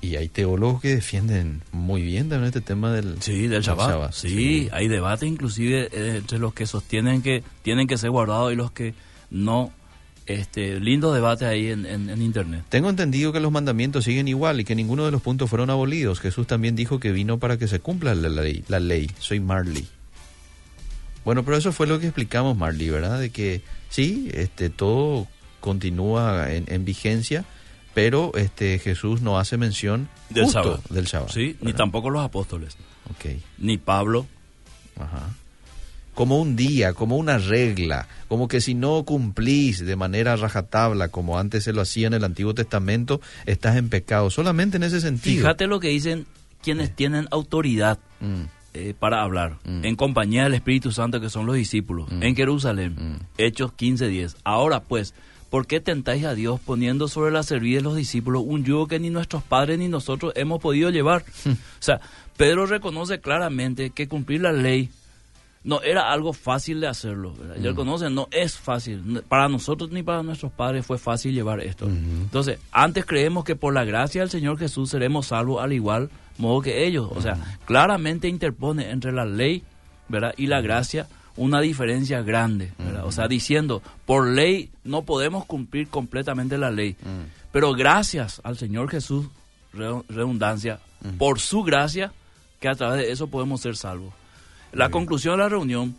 [0.00, 4.12] Y hay teólogos que defienden muy bien también este tema del, sí, del, Shabbat.
[4.12, 8.56] Sí, hay debate inclusive eh, entre los que sostienen que tienen que ser guardados y
[8.56, 8.94] los que
[9.30, 9.72] no.
[10.26, 12.64] Este lindo debate ahí en, en, internet.
[12.68, 16.18] Tengo entendido que los mandamientos siguen igual y que ninguno de los puntos fueron abolidos.
[16.18, 18.64] Jesús también dijo que vino para que se cumpla la ley.
[18.66, 19.08] La ley.
[19.20, 19.86] Soy Marley.
[21.26, 23.18] Bueno, pero eso fue lo que explicamos, Marley, ¿verdad?
[23.18, 25.26] De que sí, este, todo
[25.58, 27.44] continúa en, vigencia,
[27.94, 30.80] pero este, Jesús no hace mención del sábado.
[30.88, 32.76] Del sábado sí, ni tampoco los apóstoles.
[33.16, 33.42] Okay.
[33.58, 34.28] Ni Pablo.
[34.94, 35.30] Ajá.
[36.14, 41.40] Como un día, como una regla, como que si no cumplís de manera rajatabla, como
[41.40, 44.30] antes se lo hacía en el Antiguo Testamento, estás en pecado.
[44.30, 45.38] Solamente en ese sentido.
[45.38, 46.24] Fíjate lo que dicen
[46.62, 47.98] quienes tienen autoridad.
[48.20, 48.55] Mm.
[48.78, 49.86] Eh, para hablar, mm.
[49.86, 52.22] en compañía del Espíritu Santo que son los discípulos, mm.
[52.22, 53.16] en Jerusalén, mm.
[53.38, 54.36] Hechos 15:10.
[54.44, 55.14] Ahora pues,
[55.48, 59.00] ¿por qué tentáis a Dios poniendo sobre la servida de los discípulos un yugo que
[59.00, 61.24] ni nuestros padres ni nosotros hemos podido llevar?
[61.46, 62.02] o sea,
[62.36, 64.90] Pedro reconoce claramente que cumplir la ley
[65.66, 67.34] no era algo fácil de hacerlo.
[67.36, 67.56] ¿verdad?
[67.60, 69.22] Y él conoce, no es fácil.
[69.28, 71.86] Para nosotros ni para nuestros padres fue fácil llevar esto.
[71.86, 76.62] Entonces, antes creemos que por la gracia del Señor Jesús seremos salvos al igual modo
[76.62, 77.10] que ellos.
[77.12, 79.64] O sea, claramente interpone entre la ley
[80.08, 80.34] ¿verdad?
[80.36, 82.72] y la gracia una diferencia grande.
[83.04, 86.96] O sea, diciendo, por ley no podemos cumplir completamente la ley,
[87.50, 89.26] pero gracias al Señor Jesús,
[89.72, 90.78] redundancia,
[91.18, 92.12] por su gracia,
[92.60, 94.14] que a través de eso podemos ser salvos.
[94.76, 95.96] La conclusión de la reunión,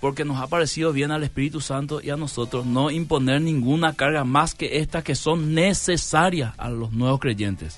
[0.00, 4.24] porque nos ha parecido bien al Espíritu Santo y a nosotros no imponer ninguna carga
[4.24, 7.76] más que estas que son necesarias a los nuevos creyentes,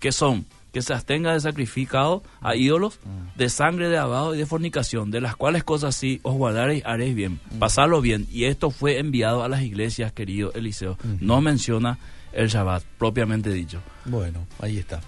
[0.00, 3.38] que son que se abstenga de sacrificado a ídolos, mm.
[3.38, 7.14] de sangre de abado y de fornicación, de las cuales cosas sí os guardaréis, haréis
[7.14, 7.58] bien, mm.
[7.58, 8.26] pasarlo bien.
[8.32, 10.96] Y esto fue enviado a las iglesias, querido Eliseo.
[11.20, 11.98] No menciona
[12.32, 13.82] el Shabbat, propiamente dicho.
[14.06, 15.02] Bueno, ahí está.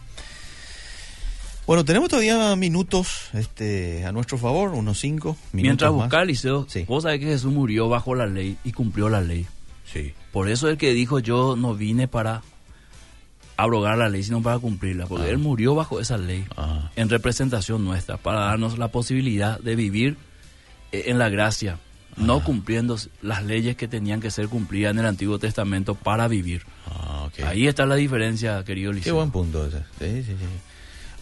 [1.67, 5.53] Bueno, tenemos todavía minutos este, a nuestro favor, unos cinco minutos.
[5.53, 9.47] Mientras busca Eliseo, vos sabés que Jesús murió bajo la ley y cumplió la ley.
[9.91, 10.13] Sí.
[10.31, 12.43] Por eso el que dijo yo no vine para
[13.57, 15.31] abrogar la ley, sino para cumplirla, porque Ah.
[15.31, 16.91] Él murió bajo esa ley, Ah.
[16.97, 20.17] en representación nuestra, para darnos la posibilidad de vivir
[20.93, 21.79] eh, en la gracia,
[22.19, 22.45] no Ah.
[22.45, 26.63] cumpliendo las leyes que tenían que ser cumplidas en el Antiguo Testamento para vivir.
[26.87, 27.41] Ah, ok.
[27.47, 29.15] Ahí está la diferencia, querido Qué Liceo.
[29.15, 29.79] buen punto ese.
[29.99, 30.47] Sí, sí, sí.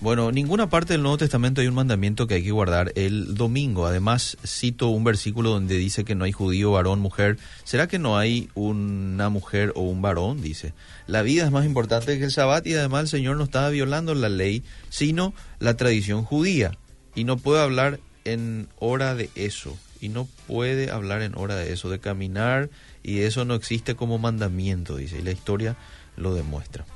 [0.03, 3.87] Bueno, ninguna parte del Nuevo Testamento hay un mandamiento que hay que guardar el domingo.
[3.87, 7.39] Además, cito un versículo donde dice que no hay judío, varón, mujer.
[7.63, 10.43] ¿Será que no hay una mujer o un varón?
[10.43, 10.75] Dice.
[11.07, 14.13] La vida es más importante que el Sabbat y además el Señor no estaba violando
[14.17, 16.77] la ley, sino la tradición judía.
[17.15, 19.79] Y no puede hablar en hora de eso.
[20.01, 22.71] Y no puede hablar en hora de eso, de caminar.
[23.05, 25.21] Y eso no existe como mandamiento, dice.
[25.21, 25.77] Y la historia
[26.17, 26.87] lo demuestra.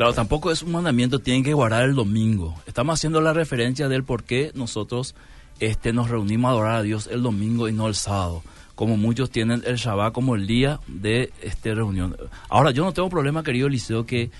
[0.00, 2.54] Claro, tampoco es un mandamiento, tienen que guardar el domingo.
[2.64, 5.14] Estamos haciendo la referencia del por qué nosotros
[5.58, 8.42] este, nos reunimos a adorar a Dios el domingo y no el sábado.
[8.74, 12.16] Como muchos tienen el Shabbat como el día de este reunión.
[12.48, 14.30] Ahora, yo no tengo problema, querido Liceo, que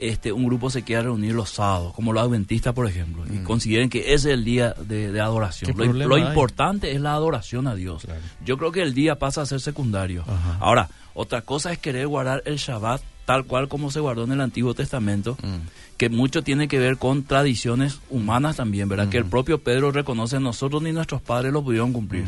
[0.00, 3.88] este, un grupo se quiera reunir los sábados, como los adventistas, por ejemplo, y consideren
[3.90, 5.74] que ese es el día de, de adoración.
[5.74, 8.04] ¿Qué Lo, importante es la adoración a Dios.
[8.04, 8.20] Claro.
[8.44, 10.22] Yo creo que el día pasa a ser secundario.
[10.26, 10.56] Ajá.
[10.60, 14.40] Ahora, otra cosa es querer guardar el Shabbat tal cual como se guardó en el
[14.40, 15.68] Antiguo Testamento, Mm.
[15.96, 19.08] que mucho tiene que ver con tradiciones humanas también, ¿verdad?
[19.08, 22.24] Que el propio Pedro reconoce, nosotros ni nuestros padres lo pudieron cumplir.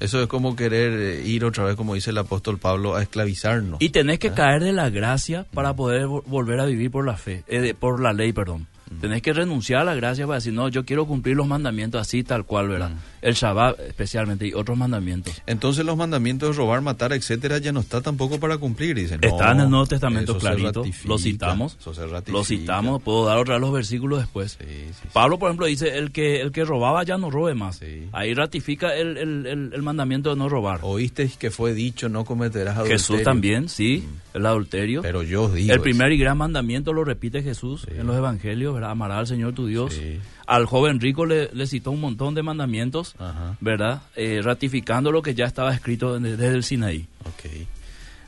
[0.00, 3.80] Eso es como querer eh, ir otra vez, como dice el apóstol Pablo, a esclavizarnos.
[3.82, 7.16] Y tenés que caer de la gracia para poder vo- volver a vivir por la
[7.16, 8.66] fe, eh, de- por la ley, perdón.
[9.00, 12.24] Tenés que renunciar a la gracia para decir, no, yo quiero cumplir los mandamientos así,
[12.24, 12.90] tal cual, ¿verdad?
[13.22, 15.42] El Shabbat especialmente y otros mandamientos.
[15.46, 19.20] Entonces los mandamientos de robar, matar, etcétera, ya no está tampoco para cumplir, dicen.
[19.22, 21.76] Está en el Nuevo Testamento clarito, lo citamos,
[22.32, 24.56] lo citamos, puedo dar otra vez los versículos después.
[24.60, 25.08] Sí, sí, sí.
[25.12, 27.76] Pablo, por ejemplo, dice, el que el que robaba ya no robe más.
[27.76, 28.08] Sí.
[28.12, 30.80] Ahí ratifica el, el- el- el mandamiento de no robar.
[30.82, 32.98] Oísteis que fue dicho, no cometerás adulterio.
[32.98, 35.02] Jesús también, sí, el adulterio.
[35.02, 35.72] Pero yo os digo.
[35.74, 38.90] el primer y gran mandamiento lo repite Jesús en los evangelios, ¿verdad?
[38.92, 40.00] Amarás al Señor tu Dios.
[40.50, 43.56] Al joven rico le, le citó un montón de mandamientos, Ajá.
[43.60, 44.02] ¿verdad?
[44.16, 47.06] Eh, ratificando lo que ya estaba escrito desde el Sinaí.
[47.20, 47.68] Ok.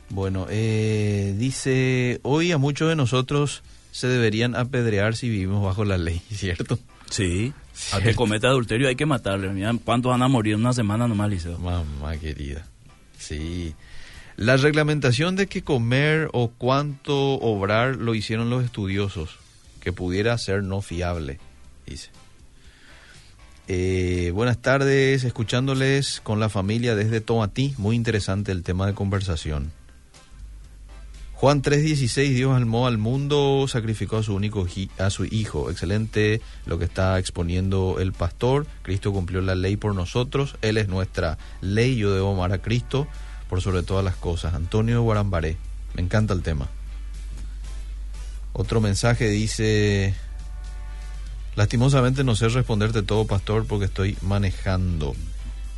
[0.09, 5.99] Bueno, eh, dice, hoy a muchos de nosotros se deberían apedrear si vivimos bajo la
[5.99, 6.79] ley, ¿cierto?
[7.11, 7.53] Sí.
[7.91, 8.17] Al que Cierto.
[8.19, 9.49] comete adulterio hay que matarle.
[9.49, 11.59] Mira cuántos van a morir en una semana nomás, Liceo.
[11.59, 12.65] Mamá querida.
[13.19, 13.75] Sí.
[14.37, 19.31] La reglamentación de qué comer o cuánto obrar lo hicieron los estudiosos,
[19.81, 21.41] que pudiera ser no fiable,
[23.69, 27.75] Eh, buenas tardes, escuchándoles con la familia desde Tomatí.
[27.79, 29.73] Muy interesante el tema de conversación.
[31.43, 34.65] Juan 3:16, Dios amó al mundo, sacrificó a su único
[34.99, 35.71] a su hijo.
[35.71, 38.67] Excelente lo que está exponiendo el pastor.
[38.83, 40.57] Cristo cumplió la ley por nosotros.
[40.63, 41.97] Él es nuestra ley.
[41.97, 43.09] Yo debo amar a Cristo
[43.49, 44.55] por sobre todas las cosas.
[44.55, 45.57] Antonio Guarambaré.
[45.95, 46.69] Me encanta el tema.
[48.53, 50.15] Otro mensaje dice,
[51.57, 55.15] lastimosamente no sé responderte todo, pastor, porque estoy manejando.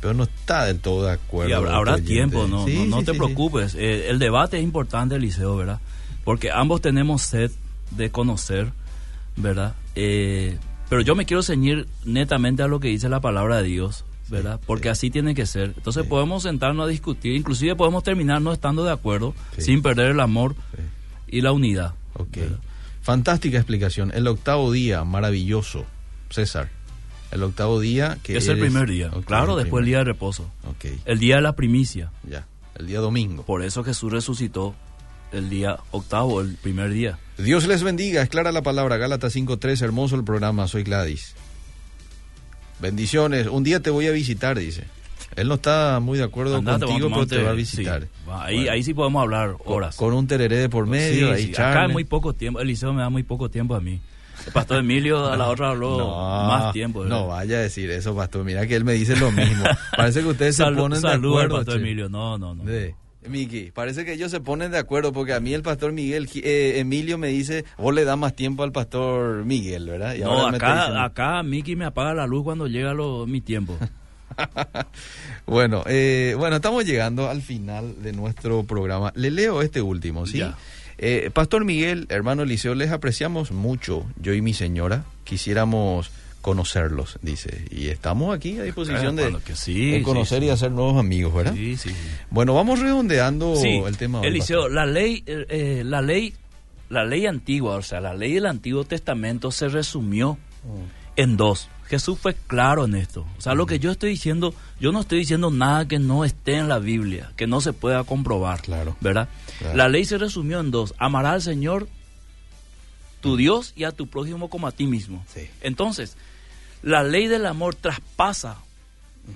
[0.01, 1.49] Pero no está del todo de acuerdo.
[1.49, 3.75] Y habrá, tiempo, no, Sí, no, no sí, te sí, preocupes.
[3.75, 5.79] Eh, el debate es importante, Eliseo, ¿verdad?
[6.23, 7.51] Porque ambos tenemos sed
[7.91, 8.71] de conocer,
[9.35, 9.73] ¿verdad?
[9.95, 10.57] Eh,
[10.89, 14.59] pero yo me quiero ceñir netamente a lo que dice la palabra de Dios, ¿verdad?
[14.65, 15.73] Porque así tiene que ser.
[15.75, 20.19] Entonces podemos sentarnos a discutir, inclusive podemos terminar no estando de acuerdo, sin perder el
[20.19, 20.55] amor
[21.27, 21.93] y la unidad.
[22.13, 22.35] Ok.
[22.35, 22.59] ¿verdad?
[23.05, 24.11] Fantástica explicación.
[24.15, 25.85] El octavo día, maravilloso.
[26.31, 26.71] César.
[27.29, 29.11] El octavo día que es el primer día.
[29.27, 30.49] Claro, después el día de reposo.
[31.05, 32.11] El día de la primicia.
[32.23, 32.47] ya.
[32.73, 33.43] El día domingo.
[33.43, 34.73] Por eso Jesús resucitó
[35.31, 37.19] el día octavo, el primer día.
[37.37, 38.23] Dios les bendiga.
[38.23, 38.97] Es clara la palabra.
[38.97, 39.83] Gálatas 5.3.
[39.83, 40.67] Hermoso el programa.
[40.67, 41.35] Soy Gladys.
[42.79, 43.45] Bendiciones.
[43.45, 44.85] Un día te voy a visitar, dice.
[45.35, 48.01] Él no está muy de acuerdo Andate, contigo, pero te va a visitar.
[48.03, 48.07] Sí.
[48.31, 49.95] Ahí, Bueno, ahí sí podemos hablar horas.
[49.97, 51.27] Con un tereré de por medio.
[51.27, 52.59] Sí, ahí sí, Acá hay muy poco tiempo.
[52.59, 53.99] Eliseo me da muy poco tiempo a mí.
[54.45, 56.99] El pastor Emilio a la otra habló No, más tiempo.
[57.01, 57.15] ¿verdad?
[57.17, 58.43] No vaya a decir eso, pastor.
[58.43, 59.63] Mira que él me dice lo mismo.
[59.95, 61.55] Parece que ustedes se ponen de saludo al acuerdo.
[61.57, 61.79] pastor che.
[61.81, 62.09] Emilio.
[62.09, 62.63] No, no, no.
[62.63, 62.95] De-
[63.27, 66.73] Miki, parece que ellos se ponen de acuerdo porque a mí el pastor Miguel, eh,
[66.77, 70.13] Emilio me dice, vos le das más tiempo al pastor Miguel, ¿verdad?
[70.13, 73.75] Y No, ahora acá, acá Miki me apaga la luz cuando llega lo, mi tiempo.
[75.45, 79.11] bueno, eh, bueno, estamos llegando al final de nuestro programa.
[79.15, 80.39] Le leo este último, ¿sí?
[80.39, 80.57] Ya.
[80.97, 86.09] Eh, pastor Miguel, hermano Eliseo, les apreciamos mucho, yo y mi señora, quisiéramos
[86.41, 90.45] conocerlos, dice, y estamos aquí a disposición Eh, de, sí, conocer sí.
[90.45, 91.53] y hacer nuevos amigos, ¿verdad?
[91.55, 91.95] Sí, sí, sí.
[92.29, 93.55] Bueno, vamos redondeando
[93.87, 94.21] el tema.
[94.21, 96.33] Eliseo, la ley, eh, eh, la ley,
[96.89, 100.81] la ley antigua, o sea, la ley del Antiguo Testamento se resumió Mm.
[101.17, 101.67] en dos.
[101.87, 103.25] Jesús fue claro en esto.
[103.37, 106.55] O sea, lo que yo estoy diciendo, yo no estoy diciendo nada que no esté
[106.55, 108.61] en la Biblia, que no se pueda comprobar.
[108.61, 108.97] Claro.
[109.01, 109.29] ¿Verdad?
[109.59, 109.77] Claro.
[109.77, 110.95] La ley se resumió en dos.
[110.97, 111.87] Amará al Señor
[113.21, 115.23] tu Dios y a tu prójimo como a ti mismo.
[115.33, 115.49] Sí.
[115.61, 116.17] Entonces,
[116.81, 118.57] la ley del amor traspasa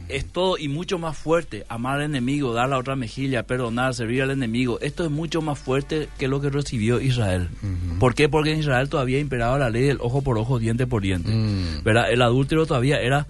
[0.08, 1.66] es todo y mucho más fuerte.
[1.70, 4.80] Amar al enemigo, dar la otra mejilla, perdonar, servir al enemigo.
[4.82, 7.50] Esto es mucho más fuerte que lo que recibió Israel.
[8.00, 8.28] ¿Por qué?
[8.30, 11.32] Porque en Israel todavía imperaba la ley del ojo por ojo, diente por diente.
[11.32, 11.88] Mm.
[11.88, 13.28] El adúltero todavía era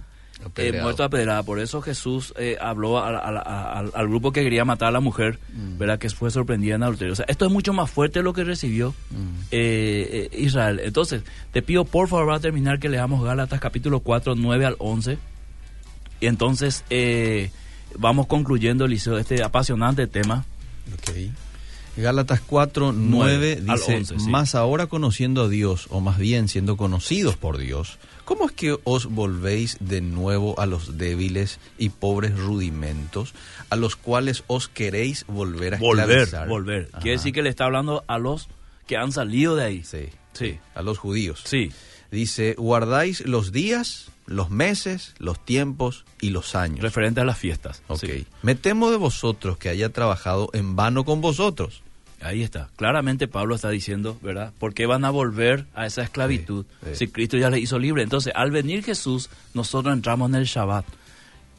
[0.56, 1.42] eh, muerto a pedrada.
[1.42, 5.00] Por eso Jesús eh, habló a- a- a- al- grupo que quería matar a la
[5.00, 5.76] mujer, Mm.
[5.76, 5.98] ¿verdad?
[5.98, 7.12] Que fue sorprendida en adulterio.
[7.12, 9.14] O sea, esto es mucho más fuerte de lo que recibió Mm.
[9.50, 10.80] eh, eh, Israel.
[10.82, 15.18] Entonces, te pido por favor para terminar que leamos Gálatas capítulo 4, 9 al 11.
[16.20, 17.50] Y entonces eh,
[17.98, 20.44] vamos concluyendo, Liceo, este apasionante tema.
[21.96, 24.28] Gálatas 4, 9 Nueve, al dice, 11, sí.
[24.30, 28.78] más ahora conociendo a Dios, o más bien siendo conocidos por Dios, ¿cómo es que
[28.84, 33.34] os volvéis de nuevo a los débiles y pobres rudimentos,
[33.70, 36.48] a los cuales os queréis volver a Volver, esclavizar?
[36.48, 36.88] volver.
[36.92, 37.02] Ajá.
[37.02, 38.48] Quiere decir que le está hablando a los
[38.86, 39.82] que han salido de ahí.
[39.84, 40.58] Sí, Sí.
[40.76, 41.42] a los judíos.
[41.44, 41.70] Sí.
[42.12, 46.80] Dice, guardáis los días, los meses, los tiempos y los años.
[46.80, 47.82] Referente a las fiestas.
[47.88, 47.98] Ok.
[48.00, 48.26] Sí.
[48.42, 51.82] Me temo de vosotros que haya trabajado en vano con vosotros.
[52.22, 52.68] Ahí está.
[52.76, 54.52] Claramente Pablo está diciendo, ¿verdad?
[54.58, 56.96] ¿Por qué van a volver a esa esclavitud Sí, sí.
[56.96, 58.02] si Cristo ya les hizo libre?
[58.02, 60.84] Entonces, al venir Jesús, nosotros entramos en el Shabbat,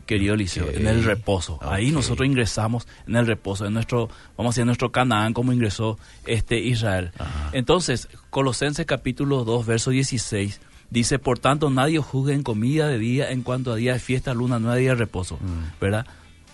[0.06, 0.42] querido Ok.
[0.76, 1.58] en el reposo.
[1.62, 4.08] Ahí nosotros ingresamos en el reposo, en nuestro,
[4.38, 7.12] vamos a decir, en nuestro Canaán, como ingresó este Israel.
[7.18, 7.50] Ajá.
[7.54, 10.62] Entonces, Colosenses capítulo 2, verso 16,
[10.92, 14.60] dice, por tanto, nadie juzgue en comida, bebida, en cuanto a día de fiesta, luna
[14.60, 15.80] nueva, día de reposo, Mm.
[15.82, 16.06] ¿verdad?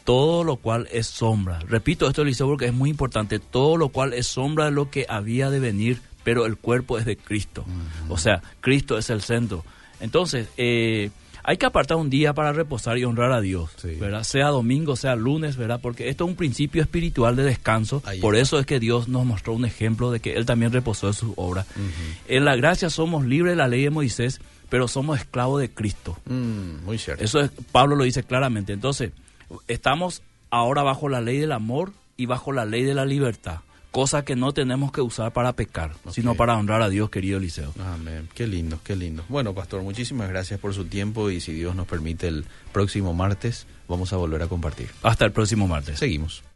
[0.05, 1.59] Todo lo cual es sombra.
[1.67, 3.39] Repito esto, Eliseo, porque es muy importante.
[3.39, 7.03] Todo lo cual es sombra de lo que había de venir, pero el cuerpo es
[7.05, 7.65] de Cristo.
[8.07, 9.65] O sea, Cristo es el centro.
[9.99, 11.09] Entonces, eh,
[11.47, 13.95] hay que apartar un día para reposar y honrar a Dios, Sí.
[13.99, 14.23] ¿verdad?
[14.23, 15.79] Sea domingo, sea lunes, ¿verdad?
[15.81, 18.03] Porque esto es un principio espiritual de descanso.
[18.05, 21.07] Ahí Por eso es que Dios nos mostró un ejemplo de que Él también reposó
[21.07, 21.65] de su obra.
[22.27, 26.17] En la gracia somos libres de la ley de Moisés, pero somos esclavos de Cristo.
[26.25, 27.23] Mm, muy cierto.
[27.23, 28.73] Eso es, Pablo lo dice claramente.
[28.73, 29.11] Entonces,
[29.69, 33.59] estamos ahora bajo la ley del amor y bajo la ley de la libertad,
[33.91, 37.73] cosa que no tenemos que usar para pecar, sino para honrar a Dios, querido Eliseo.
[37.79, 38.29] Amén.
[38.33, 39.23] Qué lindo, qué lindo.
[39.29, 43.67] Bueno, pastor, muchísimas gracias por su tiempo y si Dios nos permite el próximo martes
[43.87, 44.89] vamos a volver a compartir.
[45.03, 45.99] Hasta el próximo martes.
[45.99, 46.46] Seguimos.